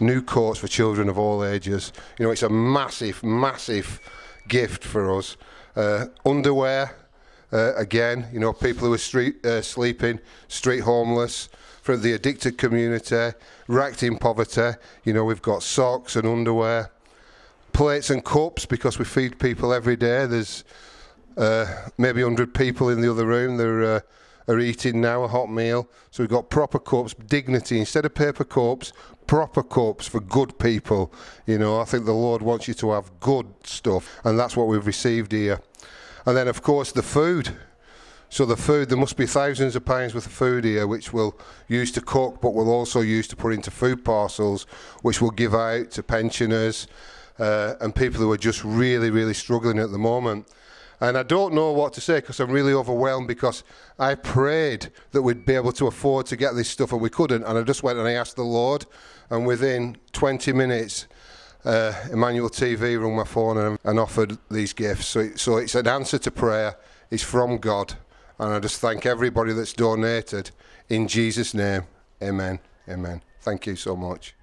new 0.00 0.22
coats 0.22 0.58
for 0.58 0.68
children 0.68 1.08
of 1.08 1.18
all 1.18 1.44
ages. 1.44 1.92
You 2.18 2.26
know, 2.26 2.30
it's 2.30 2.42
a 2.42 2.48
massive, 2.48 3.22
massive 3.22 4.00
gift 4.46 4.84
for 4.84 5.16
us. 5.16 5.36
Uh, 5.76 6.06
underwear, 6.24 6.96
uh, 7.52 7.74
again, 7.76 8.28
you 8.32 8.40
know, 8.40 8.52
people 8.52 8.86
who 8.86 8.94
are 8.94 8.98
street 8.98 9.44
uh, 9.44 9.62
sleeping, 9.62 10.20
street 10.48 10.80
homeless, 10.80 11.48
for 11.82 11.96
the 11.96 12.12
addicted 12.12 12.58
community, 12.58 13.30
racked 13.66 14.02
in 14.02 14.18
poverty. 14.18 14.76
You 15.04 15.14
know, 15.14 15.24
we've 15.24 15.40
got 15.40 15.62
socks 15.62 16.16
and 16.16 16.28
underwear 16.28 16.90
plates 17.72 18.10
and 18.10 18.24
cups 18.24 18.66
because 18.66 18.98
we 18.98 19.04
feed 19.06 19.38
people 19.38 19.72
every 19.72 19.96
day. 19.96 20.26
There's 20.26 20.64
uh, 21.38 21.88
maybe 21.96 22.22
100 22.22 22.52
people 22.52 22.90
in 22.90 23.00
the 23.00 23.10
other 23.10 23.24
room. 23.24 23.56
They're 23.56 23.84
uh, 23.84 24.00
are 24.48 24.58
eating 24.58 25.00
now 25.00 25.22
a 25.22 25.28
hot 25.28 25.50
meal. 25.50 25.88
So 26.10 26.22
we've 26.22 26.30
got 26.30 26.50
proper 26.50 26.78
cups, 26.78 27.14
dignity 27.14 27.78
instead 27.78 28.04
of 28.04 28.14
paper 28.14 28.44
cups, 28.44 28.92
proper 29.28 29.62
cups 29.62 30.08
for 30.08 30.18
good 30.18 30.58
people. 30.58 31.12
You 31.46 31.58
know, 31.58 31.80
I 31.80 31.84
think 31.84 32.04
the 32.04 32.12
Lord 32.12 32.42
wants 32.42 32.66
you 32.66 32.74
to 32.74 32.90
have 32.90 33.20
good 33.20 33.46
stuff, 33.62 34.18
and 34.24 34.36
that's 34.36 34.56
what 34.56 34.66
we've 34.66 34.86
received 34.86 35.30
here. 35.30 35.60
And 36.26 36.36
then, 36.36 36.48
of 36.48 36.62
course, 36.62 36.90
the 36.90 37.04
food. 37.04 37.56
So 38.30 38.44
the 38.44 38.56
food, 38.56 38.88
there 38.88 38.98
must 38.98 39.16
be 39.16 39.26
thousands 39.26 39.76
of 39.76 39.84
pounds 39.84 40.14
worth 40.14 40.26
of 40.26 40.32
food 40.32 40.64
here, 40.64 40.86
which 40.86 41.12
we'll 41.12 41.38
use 41.68 41.92
to 41.92 42.00
cook, 42.00 42.40
but 42.42 42.52
we'll 42.52 42.70
also 42.70 43.00
use 43.00 43.28
to 43.28 43.36
put 43.36 43.54
into 43.54 43.70
food 43.70 44.04
parcels, 44.04 44.64
which 45.02 45.22
we'll 45.22 45.30
give 45.30 45.54
out 45.54 45.92
to 45.92 46.02
pensioners 46.02 46.88
uh, 47.38 47.74
and 47.80 47.94
people 47.94 48.20
who 48.20 48.30
are 48.32 48.38
just 48.38 48.64
really, 48.64 49.10
really 49.10 49.32
struggling 49.32 49.78
at 49.78 49.92
the 49.92 49.98
moment. 49.98 50.46
And 51.00 51.16
I 51.16 51.22
don't 51.22 51.54
know 51.54 51.72
what 51.72 51.92
to 51.94 52.00
say 52.00 52.16
because 52.16 52.40
I'm 52.40 52.50
really 52.50 52.72
overwhelmed 52.72 53.28
because 53.28 53.62
I 53.98 54.14
prayed 54.16 54.90
that 55.12 55.22
we'd 55.22 55.46
be 55.46 55.54
able 55.54 55.72
to 55.72 55.86
afford 55.86 56.26
to 56.26 56.36
get 56.36 56.54
this 56.54 56.68
stuff 56.68 56.92
and 56.92 57.00
we 57.00 57.10
couldn't. 57.10 57.44
And 57.44 57.58
I 57.58 57.62
just 57.62 57.82
went 57.82 57.98
and 57.98 58.08
I 58.08 58.12
asked 58.12 58.36
the 58.36 58.42
Lord, 58.42 58.86
and 59.30 59.46
within 59.46 59.96
20 60.12 60.52
minutes, 60.52 61.06
uh, 61.64 61.92
Emmanuel 62.10 62.50
TV 62.50 63.00
rung 63.00 63.16
my 63.16 63.24
phone 63.24 63.58
and, 63.58 63.78
and 63.84 63.98
offered 63.98 64.38
these 64.50 64.72
gifts. 64.72 65.06
So, 65.06 65.20
it, 65.20 65.38
so 65.38 65.56
it's 65.58 65.74
an 65.74 65.86
answer 65.86 66.18
to 66.18 66.30
prayer. 66.30 66.76
It's 67.10 67.22
from 67.22 67.58
God. 67.58 67.94
And 68.38 68.54
I 68.54 68.60
just 68.60 68.80
thank 68.80 69.06
everybody 69.06 69.52
that's 69.52 69.72
donated 69.72 70.50
in 70.88 71.08
Jesus' 71.08 71.54
name. 71.54 71.82
Amen. 72.22 72.58
Amen. 72.88 73.22
Thank 73.40 73.66
you 73.66 73.76
so 73.76 73.96
much. 73.96 74.34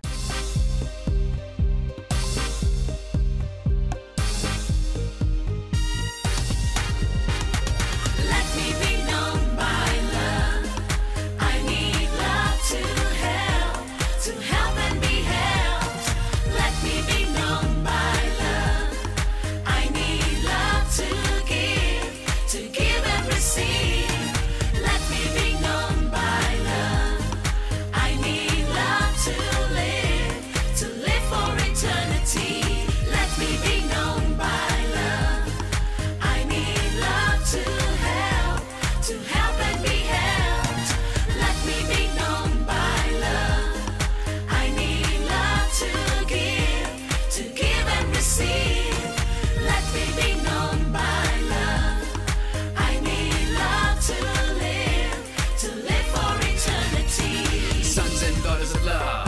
Of 58.74 58.86
love. 58.86 59.28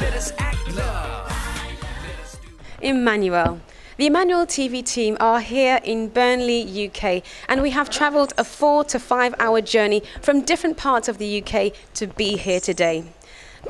Let 0.00 0.14
us 0.14 0.32
act 0.38 0.74
love. 0.76 1.32
Emmanuel. 2.80 3.60
The 3.96 4.06
Emmanuel 4.06 4.46
TV 4.46 4.84
team 4.84 5.16
are 5.20 5.40
here 5.40 5.80
in 5.84 6.08
Burnley, 6.08 6.88
UK, 6.88 7.22
and 7.48 7.62
we 7.62 7.70
have 7.70 7.90
travelled 7.90 8.32
a 8.38 8.44
four 8.44 8.84
to 8.84 8.98
five 8.98 9.34
hour 9.38 9.60
journey 9.60 10.02
from 10.20 10.42
different 10.42 10.76
parts 10.76 11.08
of 11.08 11.18
the 11.18 11.42
UK 11.42 11.72
to 11.94 12.06
be 12.06 12.36
here 12.36 12.60
today. 12.60 13.04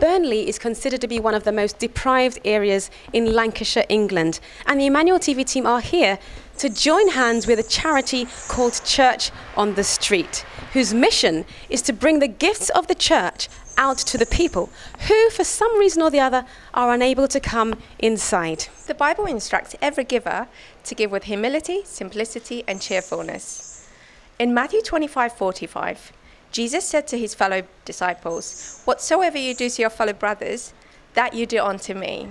Burnley 0.01 0.49
is 0.49 0.59
considered 0.59 1.01
to 1.03 1.09
be 1.09 1.21
one 1.21 1.35
of 1.35 1.45
the 1.45 1.53
most 1.53 1.79
deprived 1.79 2.39
areas 2.45 2.91
in 3.13 3.33
Lancashire, 3.33 3.85
England, 3.89 4.41
and 4.67 4.81
the 4.81 4.87
Emmanuel 4.87 5.19
TV 5.19 5.45
team 5.47 5.67
are 5.67 5.81
here 5.81 6.19
to 6.63 6.69
join 6.69 7.09
hands 7.09 7.49
with 7.49 7.59
a 7.59 7.65
charity 7.65 8.25
called 8.47 8.81
Church 8.85 9.33
on 9.57 9.75
the 9.75 9.83
Street, 9.83 10.47
whose 10.73 10.95
mission 10.95 11.45
is 11.69 11.83
to 11.83 11.93
bring 11.93 12.21
the 12.21 12.29
gifts 12.29 12.71
of 12.71 12.87
the 12.87 12.95
church 12.95 13.49
out 13.77 13.99
to 13.99 14.17
the 14.17 14.27
people 14.27 14.71
who, 15.09 15.31
for 15.31 15.43
some 15.43 15.77
reason 15.77 16.03
or 16.03 16.09
the 16.09 16.21
other, 16.21 16.47
are 16.73 16.93
unable 16.93 17.27
to 17.27 17.41
come 17.41 17.75
inside. 17.99 18.69
The 18.87 18.95
Bible 18.95 19.25
instructs 19.25 19.75
every 19.83 20.05
giver 20.05 20.47
to 20.85 20.95
give 20.95 21.11
with 21.11 21.25
humility, 21.25 21.83
simplicity, 21.85 22.63
and 22.69 22.81
cheerfulness. 22.81 23.91
In 24.39 24.55
Matthew 24.55 24.83
25 24.83 25.33
45, 25.33 26.13
Jesus 26.53 26.85
said 26.85 27.09
to 27.09 27.19
his 27.19 27.35
fellow 27.35 27.65
disciples, 27.85 28.83
Whatsoever 28.85 29.37
you 29.37 29.53
do 29.57 29.69
to 29.69 29.83
your 29.83 29.91
fellow 29.91 30.13
brothers, 30.13 30.75
that 31.15 31.35
you 31.35 31.45
do 31.45 31.61
unto 31.61 31.93
me. 31.93 32.29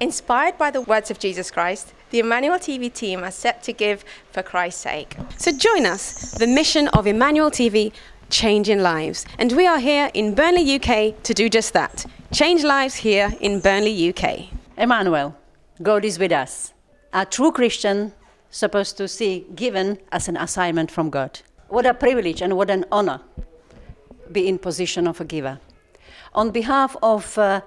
Inspired 0.00 0.58
by 0.58 0.72
the 0.72 0.80
words 0.80 1.12
of 1.12 1.20
Jesus 1.20 1.52
Christ, 1.52 1.94
the 2.14 2.20
Emmanuel 2.20 2.60
TV 2.60 2.92
team 2.94 3.24
are 3.24 3.32
set 3.32 3.60
to 3.64 3.72
give 3.72 4.04
for 4.30 4.40
Christ's 4.40 4.82
sake. 4.82 5.16
So 5.36 5.50
join 5.50 5.84
us, 5.84 6.30
the 6.38 6.46
mission 6.46 6.86
of 6.96 7.08
Emmanuel 7.08 7.50
TV, 7.50 7.92
changing 8.30 8.78
lives. 8.78 9.26
And 9.36 9.50
we 9.50 9.66
are 9.66 9.80
here 9.80 10.12
in 10.14 10.32
Burnley, 10.32 10.76
UK 10.76 11.20
to 11.24 11.34
do 11.34 11.48
just 11.48 11.72
that. 11.72 12.06
Change 12.32 12.62
lives 12.62 12.94
here 12.94 13.34
in 13.40 13.58
Burnley, 13.58 14.10
UK. 14.10 14.46
Emmanuel, 14.78 15.36
God 15.82 16.04
is 16.04 16.20
with 16.20 16.30
us. 16.30 16.72
A 17.12 17.26
true 17.26 17.50
Christian 17.50 18.12
supposed 18.48 18.96
to 18.98 19.08
see 19.08 19.44
given 19.56 19.98
as 20.12 20.28
an 20.28 20.36
assignment 20.36 20.92
from 20.92 21.10
God. 21.10 21.40
What 21.66 21.84
a 21.84 21.94
privilege 21.94 22.40
and 22.40 22.56
what 22.56 22.70
an 22.70 22.84
honor 22.92 23.22
to 23.38 24.30
be 24.30 24.46
in 24.46 24.58
position 24.58 25.08
of 25.08 25.20
a 25.20 25.24
giver. 25.24 25.58
On 26.32 26.52
behalf 26.52 26.96
of 27.02 27.36
uh, 27.36 27.62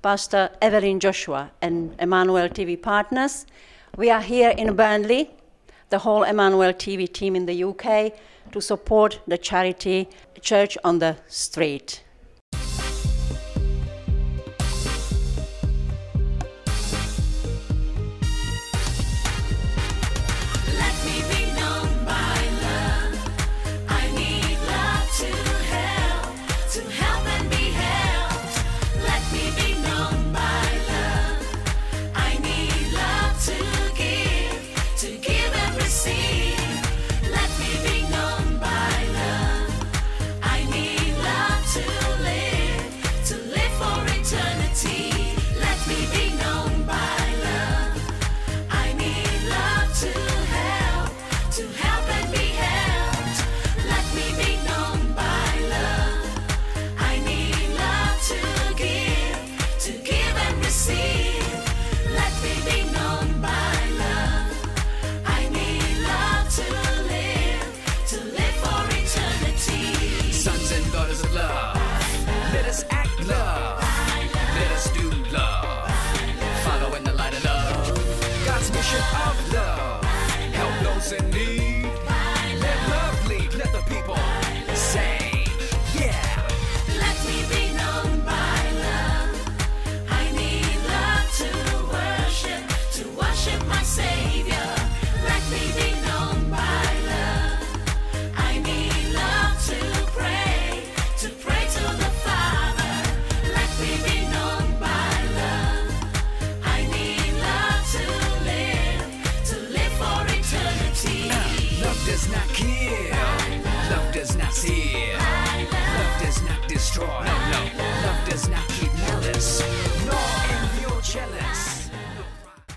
Pastor 0.00 0.48
Evelyn 0.62 1.00
Joshua 1.00 1.50
and 1.60 1.94
Emmanuel 1.98 2.48
TV 2.48 2.80
partners, 2.80 3.44
we 3.96 4.10
are 4.10 4.20
here 4.20 4.50
in 4.50 4.76
Burnley, 4.76 5.30
the 5.88 5.98
whole 5.98 6.22
Emmanuel 6.22 6.72
TV 6.72 7.12
team 7.12 7.34
in 7.34 7.46
the 7.46 7.64
UK, 7.64 8.12
to 8.52 8.60
support 8.60 9.20
the 9.26 9.38
charity 9.38 10.08
Church 10.40 10.78
on 10.84 10.98
the 10.98 11.16
Street. 11.26 12.02
Love. 73.24 73.69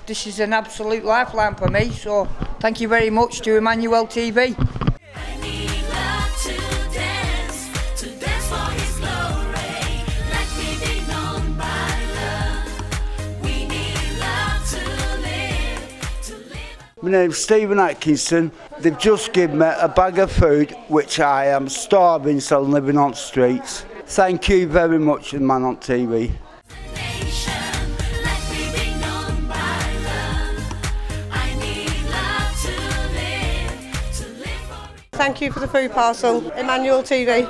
This 0.06 0.28
is 0.28 0.42
an 0.42 0.52
absolute 0.52 1.06
lifeline 1.06 1.56
for 1.56 1.70
me, 1.70 1.90
so 1.90 2.26
thank 2.60 2.82
you 2.82 2.90
very 2.90 3.10
much 3.10 3.40
to 3.42 3.56
Emmanuel 3.56 4.06
TV. 4.06 4.54
My 17.02 17.12
name's 17.12 17.38
Stephen 17.38 17.80
Atkinson. 17.80 18.52
They've 18.80 18.98
just 18.98 19.32
given 19.32 19.60
me 19.60 19.68
a 19.80 19.88
bag 19.88 20.20
of 20.20 20.30
food, 20.30 20.76
which 20.90 21.22
I 21.22 21.46
am 21.46 21.70
starving, 21.70 22.42
so 22.42 22.62
I'm 22.62 22.72
living 22.72 22.98
on 22.98 23.14
streets. 23.14 23.86
Thank 24.06 24.50
you 24.50 24.68
very 24.68 25.00
much, 25.00 25.34
Emmanuel 25.34 25.78
TV. 25.78 26.34
Thank 35.24 35.40
you 35.40 35.54
for 35.54 35.62
the 35.62 35.70
food 35.70 35.94
parcel, 35.94 36.52
Emmanuel 36.52 37.02
TV. 37.02 37.48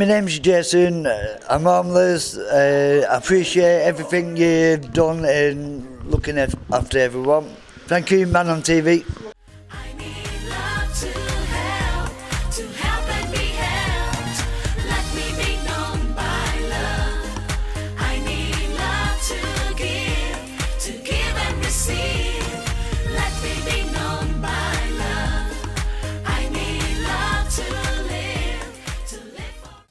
My 0.00 0.06
name's 0.06 0.38
Jason. 0.38 1.06
uh, 1.06 1.38
I'm 1.50 1.64
homeless. 1.64 2.34
Uh, 2.34 3.04
I 3.10 3.16
appreciate 3.18 3.82
everything 3.82 4.34
you've 4.34 4.94
done 4.94 5.26
in 5.26 5.84
looking 6.08 6.38
after 6.38 6.98
everyone. 6.98 7.54
Thank 7.84 8.10
you, 8.10 8.20
Emmanuel 8.20 8.62
TV. 8.62 9.04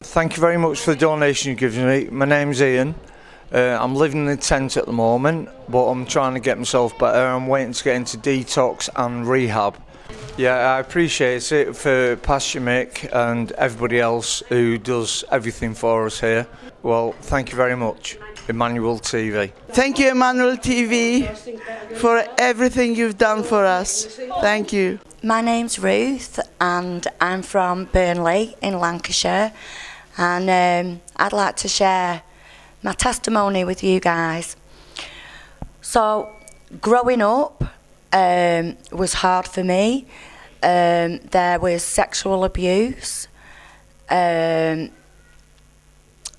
Thank 0.09 0.35
you 0.35 0.41
very 0.41 0.57
much 0.57 0.79
for 0.79 0.95
the 0.95 0.99
donation 0.99 1.51
you've 1.51 1.59
given 1.59 1.85
me. 1.87 2.09
My 2.09 2.25
name's 2.25 2.59
Ian. 2.63 2.95
Uh, 3.53 3.77
I'm 3.79 3.93
living 3.93 4.21
in 4.25 4.29
a 4.29 4.37
tent 4.37 4.75
at 4.75 4.87
the 4.87 4.91
moment, 4.91 5.49
but 5.69 5.85
I'm 5.85 6.03
trying 6.07 6.33
to 6.33 6.39
get 6.39 6.57
myself 6.57 6.97
better. 6.97 7.27
I'm 7.27 7.45
waiting 7.45 7.73
to 7.73 7.83
get 7.83 7.95
into 7.95 8.17
detox 8.17 8.89
and 8.95 9.27
rehab. 9.27 9.77
Yeah, 10.35 10.55
I 10.55 10.79
appreciate 10.79 11.51
it 11.51 11.75
for 11.75 12.15
Pastor 12.15 12.59
Mick 12.59 13.07
and 13.13 13.51
everybody 13.51 13.99
else 13.99 14.41
who 14.49 14.79
does 14.79 15.23
everything 15.29 15.75
for 15.75 16.07
us 16.07 16.19
here. 16.19 16.47
Well, 16.81 17.11
thank 17.21 17.51
you 17.51 17.55
very 17.55 17.75
much, 17.75 18.17
Emmanuel 18.47 18.97
TV. 18.97 19.51
Thank 19.67 19.99
you, 19.99 20.09
Emmanuel 20.09 20.57
TV, 20.57 21.29
for 21.97 22.25
everything 22.39 22.95
you've 22.95 23.19
done 23.19 23.43
for 23.43 23.63
us. 23.63 24.05
Thank 24.41 24.73
you. 24.73 24.99
My 25.21 25.41
name's 25.41 25.77
Ruth, 25.77 26.39
and 26.59 27.05
I'm 27.21 27.43
from 27.43 27.85
Burnley 27.85 28.55
in 28.59 28.79
Lancashire. 28.79 29.53
And 30.19 30.49
um, 30.49 31.01
I'd 31.15 31.31
like 31.31 31.55
to 31.57 31.69
share 31.69 32.23
my 32.83 32.91
testimony 32.91 33.63
with 33.63 33.81
you 33.85 34.01
guys. 34.01 34.57
So, 35.79 36.29
growing 36.81 37.21
up 37.21 37.63
um, 38.11 38.75
was 38.91 39.13
hard 39.13 39.47
for 39.47 39.63
me. 39.63 40.07
Um, 40.61 41.19
there 41.31 41.57
was 41.57 41.83
sexual 41.83 42.43
abuse. 42.43 43.29
Um, 44.09 44.89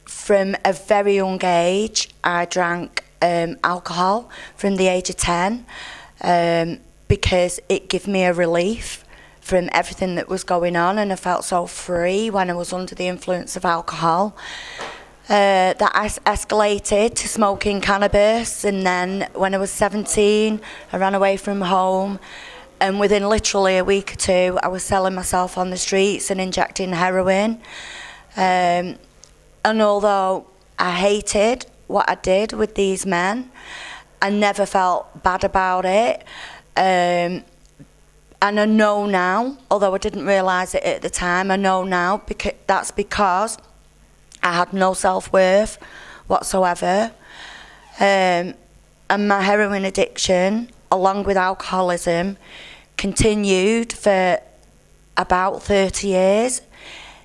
from 0.04 0.56
a 0.62 0.74
very 0.74 1.16
young 1.16 1.42
age, 1.42 2.10
I 2.22 2.44
drank 2.44 3.02
um, 3.22 3.56
alcohol 3.64 4.28
from 4.56 4.76
the 4.76 4.88
age 4.88 5.08
of 5.08 5.16
10 5.16 5.64
um, 6.20 6.80
because 7.08 7.60
it 7.70 7.88
gave 7.88 8.06
me 8.06 8.24
a 8.24 8.34
relief 8.34 9.06
from 9.50 9.68
everything 9.72 10.14
that 10.14 10.28
was 10.28 10.44
going 10.44 10.76
on, 10.76 10.96
and 10.96 11.12
I 11.12 11.16
felt 11.16 11.44
so 11.44 11.66
free 11.66 12.30
when 12.30 12.48
I 12.48 12.52
was 12.52 12.72
under 12.72 12.94
the 12.94 13.08
influence 13.08 13.56
of 13.56 13.64
alcohol. 13.64 14.36
Uh, 15.28 15.74
that 15.74 15.90
es- 15.96 16.20
escalated 16.20 17.16
to 17.16 17.26
smoking 17.26 17.80
cannabis, 17.80 18.64
and 18.64 18.86
then 18.86 19.28
when 19.34 19.52
I 19.52 19.58
was 19.58 19.72
17, 19.72 20.60
I 20.92 20.96
ran 20.96 21.16
away 21.16 21.36
from 21.36 21.62
home. 21.62 22.20
And 22.80 23.00
within 23.00 23.28
literally 23.28 23.76
a 23.76 23.84
week 23.84 24.12
or 24.12 24.16
two, 24.16 24.58
I 24.62 24.68
was 24.68 24.84
selling 24.84 25.16
myself 25.16 25.58
on 25.58 25.70
the 25.70 25.76
streets 25.76 26.30
and 26.30 26.40
injecting 26.40 26.92
heroin. 26.92 27.60
Um, 28.36 28.98
and 29.64 29.82
although 29.82 30.46
I 30.78 30.92
hated 30.92 31.66
what 31.88 32.08
I 32.08 32.14
did 32.14 32.52
with 32.52 32.76
these 32.76 33.04
men, 33.04 33.50
I 34.22 34.30
never 34.30 34.64
felt 34.64 35.24
bad 35.24 35.42
about 35.42 35.84
it. 35.84 36.24
Um, 36.76 37.44
and 38.42 38.58
I 38.58 38.64
know 38.64 39.06
now, 39.06 39.58
although 39.70 39.94
I 39.94 39.98
didn't 39.98 40.24
realise 40.24 40.74
it 40.74 40.82
at 40.82 41.02
the 41.02 41.10
time, 41.10 41.50
I 41.50 41.56
know 41.56 41.84
now 41.84 42.18
because 42.26 42.54
that's 42.66 42.90
because 42.90 43.58
I 44.42 44.54
had 44.54 44.72
no 44.72 44.94
self 44.94 45.32
worth 45.32 45.78
whatsoever. 46.26 47.12
Um, 47.98 48.54
and 49.10 49.28
my 49.28 49.42
heroin 49.42 49.84
addiction, 49.84 50.70
along 50.90 51.24
with 51.24 51.36
alcoholism, 51.36 52.38
continued 52.96 53.92
for 53.92 54.40
about 55.16 55.62
30 55.62 56.08
years. 56.08 56.62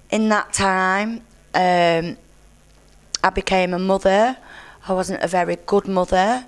In 0.10 0.30
that 0.30 0.52
time, 0.52 1.22
um, 1.54 2.18
I 3.24 3.30
became 3.34 3.74
a 3.74 3.80
mother. 3.80 4.38
I 4.88 4.94
wasn't 4.94 5.24
a 5.24 5.28
very 5.28 5.56
good 5.66 5.88
mother. 5.88 6.46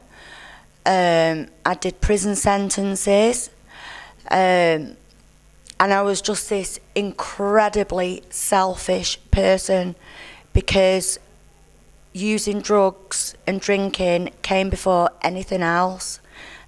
Um, 0.86 1.47
I 1.65 1.73
did 1.80 2.01
prison 2.01 2.36
sentences. 2.36 3.49
Um, 4.30 4.98
and 5.80 5.94
I 5.94 6.02
was 6.02 6.22
just 6.22 6.50
this 6.50 6.80
incredibly 6.96 8.24
selfish 8.30 9.20
person 9.32 9.96
because 10.54 11.20
using 12.13 12.62
drugs 12.62 13.36
and 13.46 13.62
drinking 13.62 14.32
came 14.42 14.70
before 14.70 15.12
anything 15.22 15.62
else. 15.62 16.20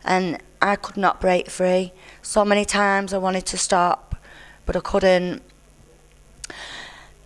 And 0.03 0.37
I 0.61 0.75
could 0.75 0.97
not 0.97 1.19
break 1.19 1.49
free. 1.49 1.91
So 2.21 2.45
many 2.45 2.65
times 2.65 3.13
I 3.13 3.17
wanted 3.17 3.45
to 3.47 3.57
stop, 3.57 4.15
but 4.65 4.75
I 4.75 4.79
couldn't. 4.79 5.41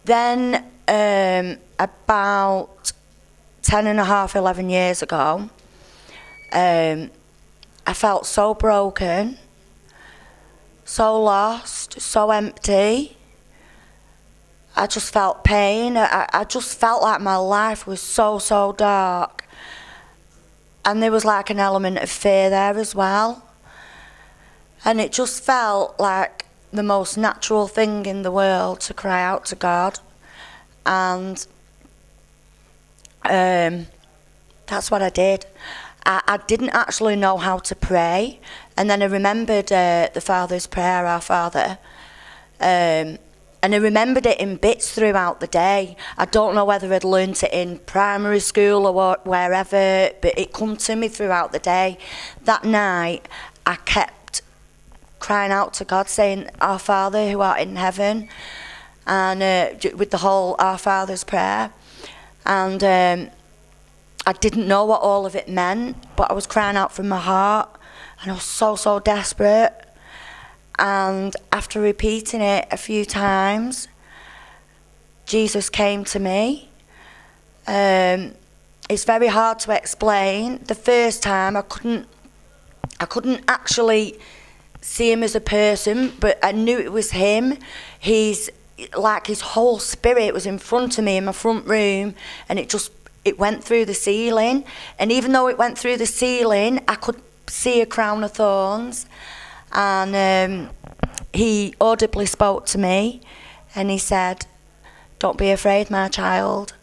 Then, 0.05 0.65
um, 0.87 1.57
about 1.79 2.91
10 3.63 3.87
and 3.87 3.99
a 3.99 4.03
half, 4.05 4.35
11 4.35 4.69
years 4.69 5.01
ago, 5.01 5.49
um, 6.51 7.11
I 7.85 7.93
felt 7.93 8.25
so 8.25 8.53
broken, 8.53 9.37
so 10.85 11.21
lost, 11.21 11.99
so 12.01 12.31
empty. 12.31 13.17
I 14.75 14.87
just 14.87 15.13
felt 15.13 15.43
pain. 15.43 15.97
I, 15.97 16.27
I 16.33 16.43
just 16.45 16.77
felt 16.79 17.03
like 17.03 17.21
my 17.21 17.37
life 17.37 17.85
was 17.85 18.01
so, 18.01 18.39
so 18.39 18.73
dark. 18.73 19.45
And 20.83 21.01
there 21.01 21.11
was 21.11 21.23
like 21.23 21.49
an 21.49 21.59
element 21.59 21.99
of 21.99 22.09
fear 22.09 22.49
there 22.49 22.77
as 22.77 22.93
well. 22.95 23.43
And 24.83 24.99
it 24.99 25.11
just 25.11 25.43
felt 25.43 25.99
like 25.99 26.45
the 26.71 26.83
most 26.83 27.17
natural 27.17 27.67
thing 27.67 28.05
in 28.05 28.23
the 28.23 28.31
world 28.31 28.81
to 28.81 28.93
cry 28.93 29.23
out 29.23 29.45
to 29.45 29.55
God. 29.55 29.99
And 30.85 31.45
um, 33.23 33.87
that's 34.65 34.91
what 34.91 35.01
I 35.01 35.09
did. 35.09 35.45
I, 36.05 36.21
I 36.27 36.37
didn't 36.37 36.71
actually 36.71 37.15
know 37.15 37.37
how 37.37 37.59
to 37.59 37.75
pray. 37.75 38.39
And 38.75 38.89
then 38.89 39.01
I 39.01 39.05
remembered 39.05 39.71
uh, 39.71 40.09
the 40.13 40.21
Father's 40.21 40.67
Prayer, 40.67 41.05
Our 41.05 41.21
Father. 41.21 41.77
Um, 42.59 43.17
and 43.63 43.73
I 43.73 43.77
remembered 43.77 44.25
it 44.25 44.39
in 44.39 44.57
bits 44.57 44.93
throughout 44.93 45.39
the 45.39 45.47
day. 45.47 45.95
I 46.17 46.25
don't 46.25 46.53
know 46.53 46.65
whether 46.65 46.93
I'd 46.93 47.05
learnt 47.05 47.43
it 47.43 47.53
in 47.53 47.79
primary 47.79 48.41
school 48.41 48.85
or 48.85 49.17
wherever, 49.23 50.11
but 50.21 50.37
it 50.37 50.51
come 50.51 50.75
to 50.75 50.95
me 50.97 51.07
throughout 51.07 51.53
the 51.53 51.59
day. 51.59 51.97
That 52.43 52.65
night, 52.65 53.29
I 53.65 53.75
kept 53.75 54.41
crying 55.19 55.53
out 55.53 55.73
to 55.75 55.85
God, 55.85 56.09
saying, 56.09 56.49
Our 56.59 56.77
Father 56.77 57.31
who 57.31 57.39
art 57.39 57.61
in 57.61 57.77
heaven, 57.77 58.27
and 59.07 59.41
uh, 59.41 59.89
with 59.95 60.11
the 60.11 60.17
whole 60.17 60.57
Our 60.59 60.77
Father's 60.77 61.23
prayer. 61.23 61.71
And 62.45 62.83
um, 62.83 63.31
I 64.27 64.33
didn't 64.33 64.67
know 64.67 64.83
what 64.83 64.99
all 64.99 65.25
of 65.25 65.37
it 65.37 65.47
meant, 65.47 65.95
but 66.17 66.29
I 66.29 66.33
was 66.33 66.45
crying 66.45 66.75
out 66.75 66.91
from 66.91 67.07
my 67.07 67.19
heart, 67.19 67.69
and 68.23 68.31
I 68.31 68.35
was 68.35 68.43
so, 68.43 68.75
so 68.75 68.99
desperate. 68.99 69.73
And 70.79 71.35
after 71.51 71.79
repeating 71.79 72.41
it 72.41 72.67
a 72.71 72.77
few 72.77 73.05
times, 73.05 73.89
Jesus 75.25 75.69
came 75.69 76.05
to 76.05 76.19
me. 76.19 76.69
Um, 77.67 78.33
it's 78.89 79.03
very 79.03 79.27
hard 79.27 79.59
to 79.59 79.75
explain. 79.75 80.63
The 80.63 80.75
first 80.75 81.21
time 81.21 81.57
I 81.57 81.61
couldn't, 81.63 82.07
I 82.99 83.05
couldn't 83.05 83.43
actually 83.47 84.17
see 84.81 85.11
him 85.11 85.21
as 85.21 85.35
a 85.35 85.41
person, 85.41 86.13
but 86.19 86.39
I 86.41 86.53
knew 86.53 86.79
it 86.79 86.91
was 86.91 87.11
him. 87.11 87.57
He's 87.99 88.49
like 88.97 89.27
his 89.27 89.41
whole 89.41 89.79
spirit 89.79 90.33
was 90.33 90.45
in 90.45 90.57
front 90.59 90.97
of 90.97 91.03
me 91.03 91.17
in 91.17 91.25
my 91.25 91.31
front 91.33 91.67
room, 91.67 92.15
and 92.49 92.57
it 92.57 92.69
just 92.69 92.91
it 93.23 93.37
went 93.37 93.63
through 93.63 93.85
the 93.85 93.93
ceiling. 93.93 94.65
And 94.97 95.11
even 95.11 95.33
though 95.33 95.47
it 95.47 95.57
went 95.57 95.77
through 95.77 95.97
the 95.97 96.05
ceiling, 96.05 96.81
I 96.87 96.95
could 96.95 97.21
see 97.53 97.81
a 97.81 97.85
crown 97.85 98.23
of 98.23 98.31
thorns. 98.31 99.05
And 99.71 100.15
um, 100.15 100.69
he 101.33 101.75
audibly 101.79 102.25
spoke 102.25 102.65
to 102.67 102.77
me, 102.77 103.21
and 103.75 103.89
he 103.89 103.97
said, 103.97 104.45
"Don't 105.19 105.37
be 105.37 105.51
afraid, 105.51 105.89
my 105.89 106.07
child." 106.09 106.73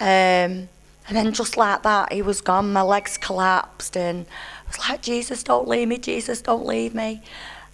Um, 0.00 0.68
and 1.08 1.16
then 1.16 1.32
just 1.32 1.56
like 1.56 1.82
that, 1.82 2.12
he 2.12 2.22
was 2.22 2.40
gone. 2.40 2.72
My 2.72 2.82
legs 2.82 3.16
collapsed, 3.18 3.96
and 3.96 4.26
I 4.64 4.68
was 4.68 4.78
like, 4.88 5.02
Jesus, 5.02 5.42
don't 5.42 5.66
leave 5.66 5.88
me. 5.88 5.98
Jesus, 5.98 6.42
don't 6.42 6.66
leave 6.66 6.94
me. 6.94 7.22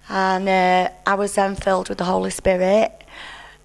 And 0.07 0.47
uh, 0.47 0.89
I 1.05 1.15
was 1.15 1.33
then 1.35 1.55
filled 1.55 1.89
with 1.89 1.97
the 1.97 2.05
Holy 2.05 2.29
Spirit. 2.29 3.03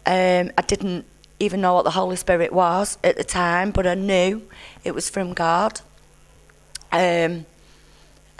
Um, 0.07 0.51
I 0.59 0.63
didn't 0.67 1.05
even 1.39 1.61
know 1.61 1.75
what 1.75 1.85
the 1.85 1.91
Holy 1.91 2.17
Spirit 2.17 2.53
was 2.53 2.99
at 3.05 3.17
the 3.17 3.25
time, 3.25 3.71
but 3.71 3.87
I 3.87 3.95
knew 3.95 4.49
it 4.83 4.95
was 4.95 5.09
from 5.09 5.35
God. 5.35 5.81
Um, 6.91 7.47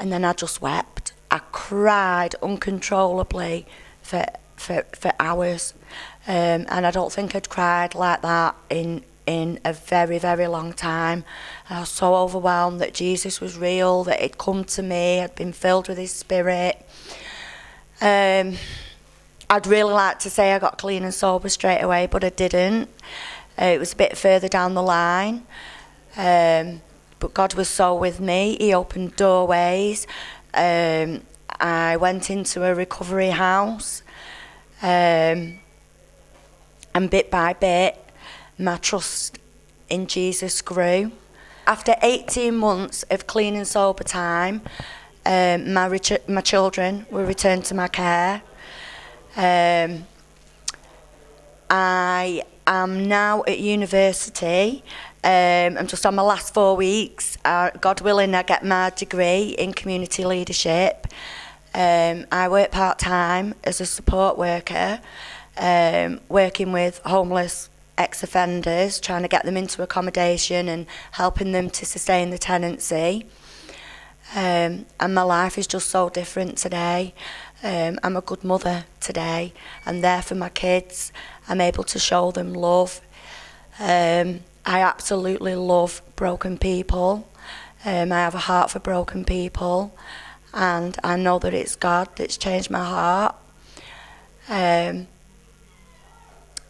and 0.01 0.11
then 0.11 0.25
I 0.25 0.33
just 0.33 0.61
wept. 0.61 1.13
I 1.31 1.39
cried 1.53 2.35
uncontrollably 2.43 3.67
for 4.03 4.25
for, 4.57 4.85
for 4.95 5.13
hours, 5.19 5.73
um, 6.27 6.67
and 6.69 6.87
I 6.87 6.91
don't 6.91 7.13
think 7.13 7.35
I'd 7.35 7.49
cried 7.49 7.95
like 7.95 8.23
that 8.23 8.57
in 8.69 9.05
in 9.27 9.61
a 9.65 9.73
very 9.73 10.19
very 10.19 10.49
long 10.49 10.73
time. 10.73 11.25
I 11.69 11.81
was 11.81 11.91
so 11.91 12.15
overwhelmed 12.15 12.81
that 12.81 12.95
Jesus 12.95 13.41
was 13.41 13.57
real, 13.57 14.03
that 14.05 14.21
He'd 14.21 14.39
come 14.39 14.65
to 14.65 14.83
me, 14.83 15.21
I'd 15.21 15.35
been 15.35 15.53
filled 15.53 15.89
with 15.89 15.99
His 15.99 16.13
Spirit. 16.13 16.85
Um, 18.01 18.57
I'd 19.51 19.67
really 19.67 19.93
like 19.93 20.19
to 20.21 20.31
say 20.31 20.53
I 20.53 20.59
got 20.59 20.79
clean 20.79 21.05
and 21.05 21.13
sober 21.13 21.49
straight 21.49 21.83
away, 21.83 22.07
but 22.07 22.25
I 22.25 22.31
didn't. 22.31 22.89
Uh, 23.61 23.67
it 23.67 23.79
was 23.79 23.93
a 23.93 23.97
bit 23.97 24.17
further 24.17 24.49
down 24.49 24.75
the 24.75 24.83
line. 24.83 25.45
Um, 26.17 26.81
but 27.21 27.33
God 27.35 27.55
was 27.55 27.69
so 27.69 27.95
with 27.95 28.19
me. 28.21 28.57
He 28.59 28.75
opened 28.75 29.15
doorways. 29.17 30.07
Um, 30.53 31.23
I 31.61 31.97
went 31.97 32.31
into 32.31 32.65
a 32.65 32.75
recovery 32.75 33.31
house. 33.31 34.03
Um, 34.83 35.61
and 36.95 37.09
bit 37.09 37.31
by 37.31 37.53
bit, 37.53 37.97
my 38.59 38.77
trust 38.79 39.39
in 39.89 40.07
Jesus 40.07 40.61
grew. 40.63 41.13
after 41.67 41.95
18 42.03 42.57
months 42.57 43.05
of 43.11 43.29
clean 43.29 43.55
and 43.55 43.67
sober 43.67 44.03
time, 44.03 44.61
um, 45.25 45.73
my, 45.73 46.01
my 46.27 46.41
children 46.41 47.07
were 47.11 47.25
returned 47.25 47.65
to 47.67 47.75
my 47.75 47.87
care. 47.87 48.43
Um, 49.37 50.05
I 51.71 52.43
am 52.67 53.07
now 53.07 53.45
at 53.47 53.61
university. 53.61 54.83
Um, 55.23 55.77
I'm 55.77 55.87
just 55.87 56.07
on 56.07 56.15
my 56.15 56.23
last 56.23 56.55
four 56.55 56.77
weeks. 56.77 57.37
Uh, 57.45 57.71
God 57.79 58.01
willing, 58.01 58.35
I 58.35 58.43
get 58.43 58.65
my 58.65 58.91
degree 58.91 59.55
in 59.59 59.75
community 59.75 60.25
leadership. 60.25 61.07
Um, 61.75 62.27
I 62.33 62.49
work 62.49 62.71
part 62.71 62.99
time 62.99 63.55
as 63.63 63.81
a 63.83 63.87
support 63.87 64.39
worker, 64.39 65.01
um, 65.59 66.21
working 66.29 66.73
with 66.73 67.01
homeless 67.05 67.69
ex 67.99 68.23
offenders, 68.23 68.99
trying 68.99 69.21
to 69.23 69.29
get 69.29 69.45
them 69.45 69.59
into 69.59 69.83
accommodation 69.83 70.69
and 70.69 70.87
helping 71.13 71.53
them 71.53 71.69
to 71.71 71.85
sustain 71.85 72.31
the 72.31 72.39
tenancy. 72.39 73.27
Um, 74.35 74.87
and 74.99 75.15
my 75.15 75.23
life 75.23 75.59
is 75.59 75.67
just 75.67 75.91
so 75.91 76.09
different 76.09 76.57
today. 76.57 77.13
Um, 77.63 77.99
I'm 78.03 78.17
a 78.17 78.23
good 78.23 78.43
mother 78.43 78.85
today. 79.01 79.53
I'm 79.85 80.01
there 80.01 80.23
for 80.23 80.35
my 80.35 80.49
kids. 80.49 81.13
I'm 81.47 81.61
able 81.61 81.85
to 81.85 81.99
show 81.99 82.31
them 82.31 82.55
love. 82.55 83.03
Um, 83.79 84.41
I 84.71 84.83
absolutely 84.83 85.57
love 85.57 86.01
broken 86.15 86.57
people. 86.57 87.29
Um, 87.85 88.13
I 88.13 88.19
have 88.19 88.37
a 88.37 88.45
heart 88.51 88.71
for 88.71 88.79
broken 88.79 89.25
people, 89.25 89.93
and 90.55 90.97
I 91.03 91.17
know 91.17 91.41
that 91.41 91.53
it's 91.53 91.75
God 91.75 92.09
that's 92.15 92.37
changed 92.37 92.71
my 92.71 92.85
heart. 92.85 93.35
Um, 94.49 95.09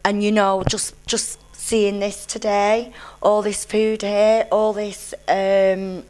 and 0.02 0.24
you 0.24 0.32
know, 0.32 0.64
just 0.66 0.94
just 1.06 1.38
seeing 1.52 2.00
this 2.00 2.24
today, 2.24 2.94
all 3.20 3.42
this 3.42 3.66
food 3.66 4.00
here, 4.00 4.48
all 4.50 4.72
this 4.72 5.12
um, 5.28 6.04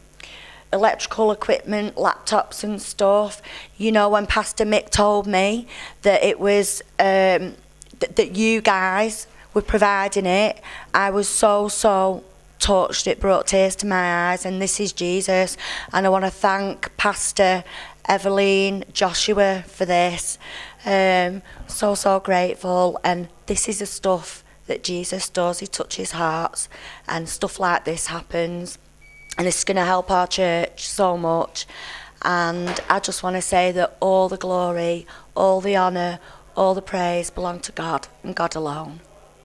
electrical 0.73 1.33
equipment, 1.33 1.97
laptops 1.97 2.63
and 2.63 2.81
stuff. 2.81 3.43
You 3.77 3.91
know, 3.91 4.09
when 4.09 4.27
Pastor 4.27 4.65
Mick 4.65 4.91
told 4.91 5.27
me 5.27 5.67
that 6.03 6.23
it 6.23 6.39
was 6.39 6.83
um, 7.01 7.57
th- 7.99 8.15
that 8.15 8.37
you 8.37 8.61
guys 8.61 9.27
were 9.55 9.63
providing 9.63 10.27
it, 10.27 10.61
I 10.95 11.11
was 11.11 11.29
so 11.29 11.69
so 11.69 12.25
touched. 12.59 13.07
It 13.07 13.21
brought 13.21 13.49
tears 13.49 13.77
to 13.77 13.87
my 13.87 14.31
eyes, 14.31 14.45
and 14.45 14.61
this 14.61 14.81
is 14.81 14.93
Jesus. 14.93 15.57
And 15.93 16.07
I 16.07 16.09
want 16.09 16.25
to 16.25 16.31
thank 16.31 16.97
Pastor 16.97 17.65
Evelyn 18.07 18.85
Joshua 18.93 19.65
for 19.67 19.85
this. 19.85 20.39
Um, 20.85 21.43
so 21.67 21.95
so 21.95 22.21
grateful, 22.21 22.99
and 23.03 23.29
this 23.47 23.69
is 23.69 23.79
the 23.79 23.87
stuff 23.87 24.45
that 24.67 24.83
Jesus 24.85 25.29
does. 25.29 25.61
He 25.61 25.67
touches 25.67 26.13
hearts, 26.13 26.69
and 27.09 27.29
stuff 27.29 27.59
like 27.59 27.85
this 27.85 28.07
happens 28.07 28.79
and 29.41 29.47
it's 29.47 29.65
going 29.65 29.77
to 29.77 29.85
help 29.85 30.11
our 30.11 30.27
church 30.27 30.87
so 30.87 31.17
much. 31.17 31.67
And 32.23 32.79
I 32.91 33.01
just 33.01 33.23
want 33.23 33.37
to 33.37 33.43
say 33.43 33.73
that 33.73 33.97
all 34.01 34.29
the 34.29 34.37
glory, 34.37 35.07
all 35.35 35.63
the 35.63 35.79
honour, 35.79 36.21
all 36.55 36.75
the 36.75 36.83
praise 36.83 37.31
belong 37.31 37.61
to 37.61 37.73
God 37.73 38.09
and 38.23 38.37
God 38.37 38.55
alone. 38.55 39.01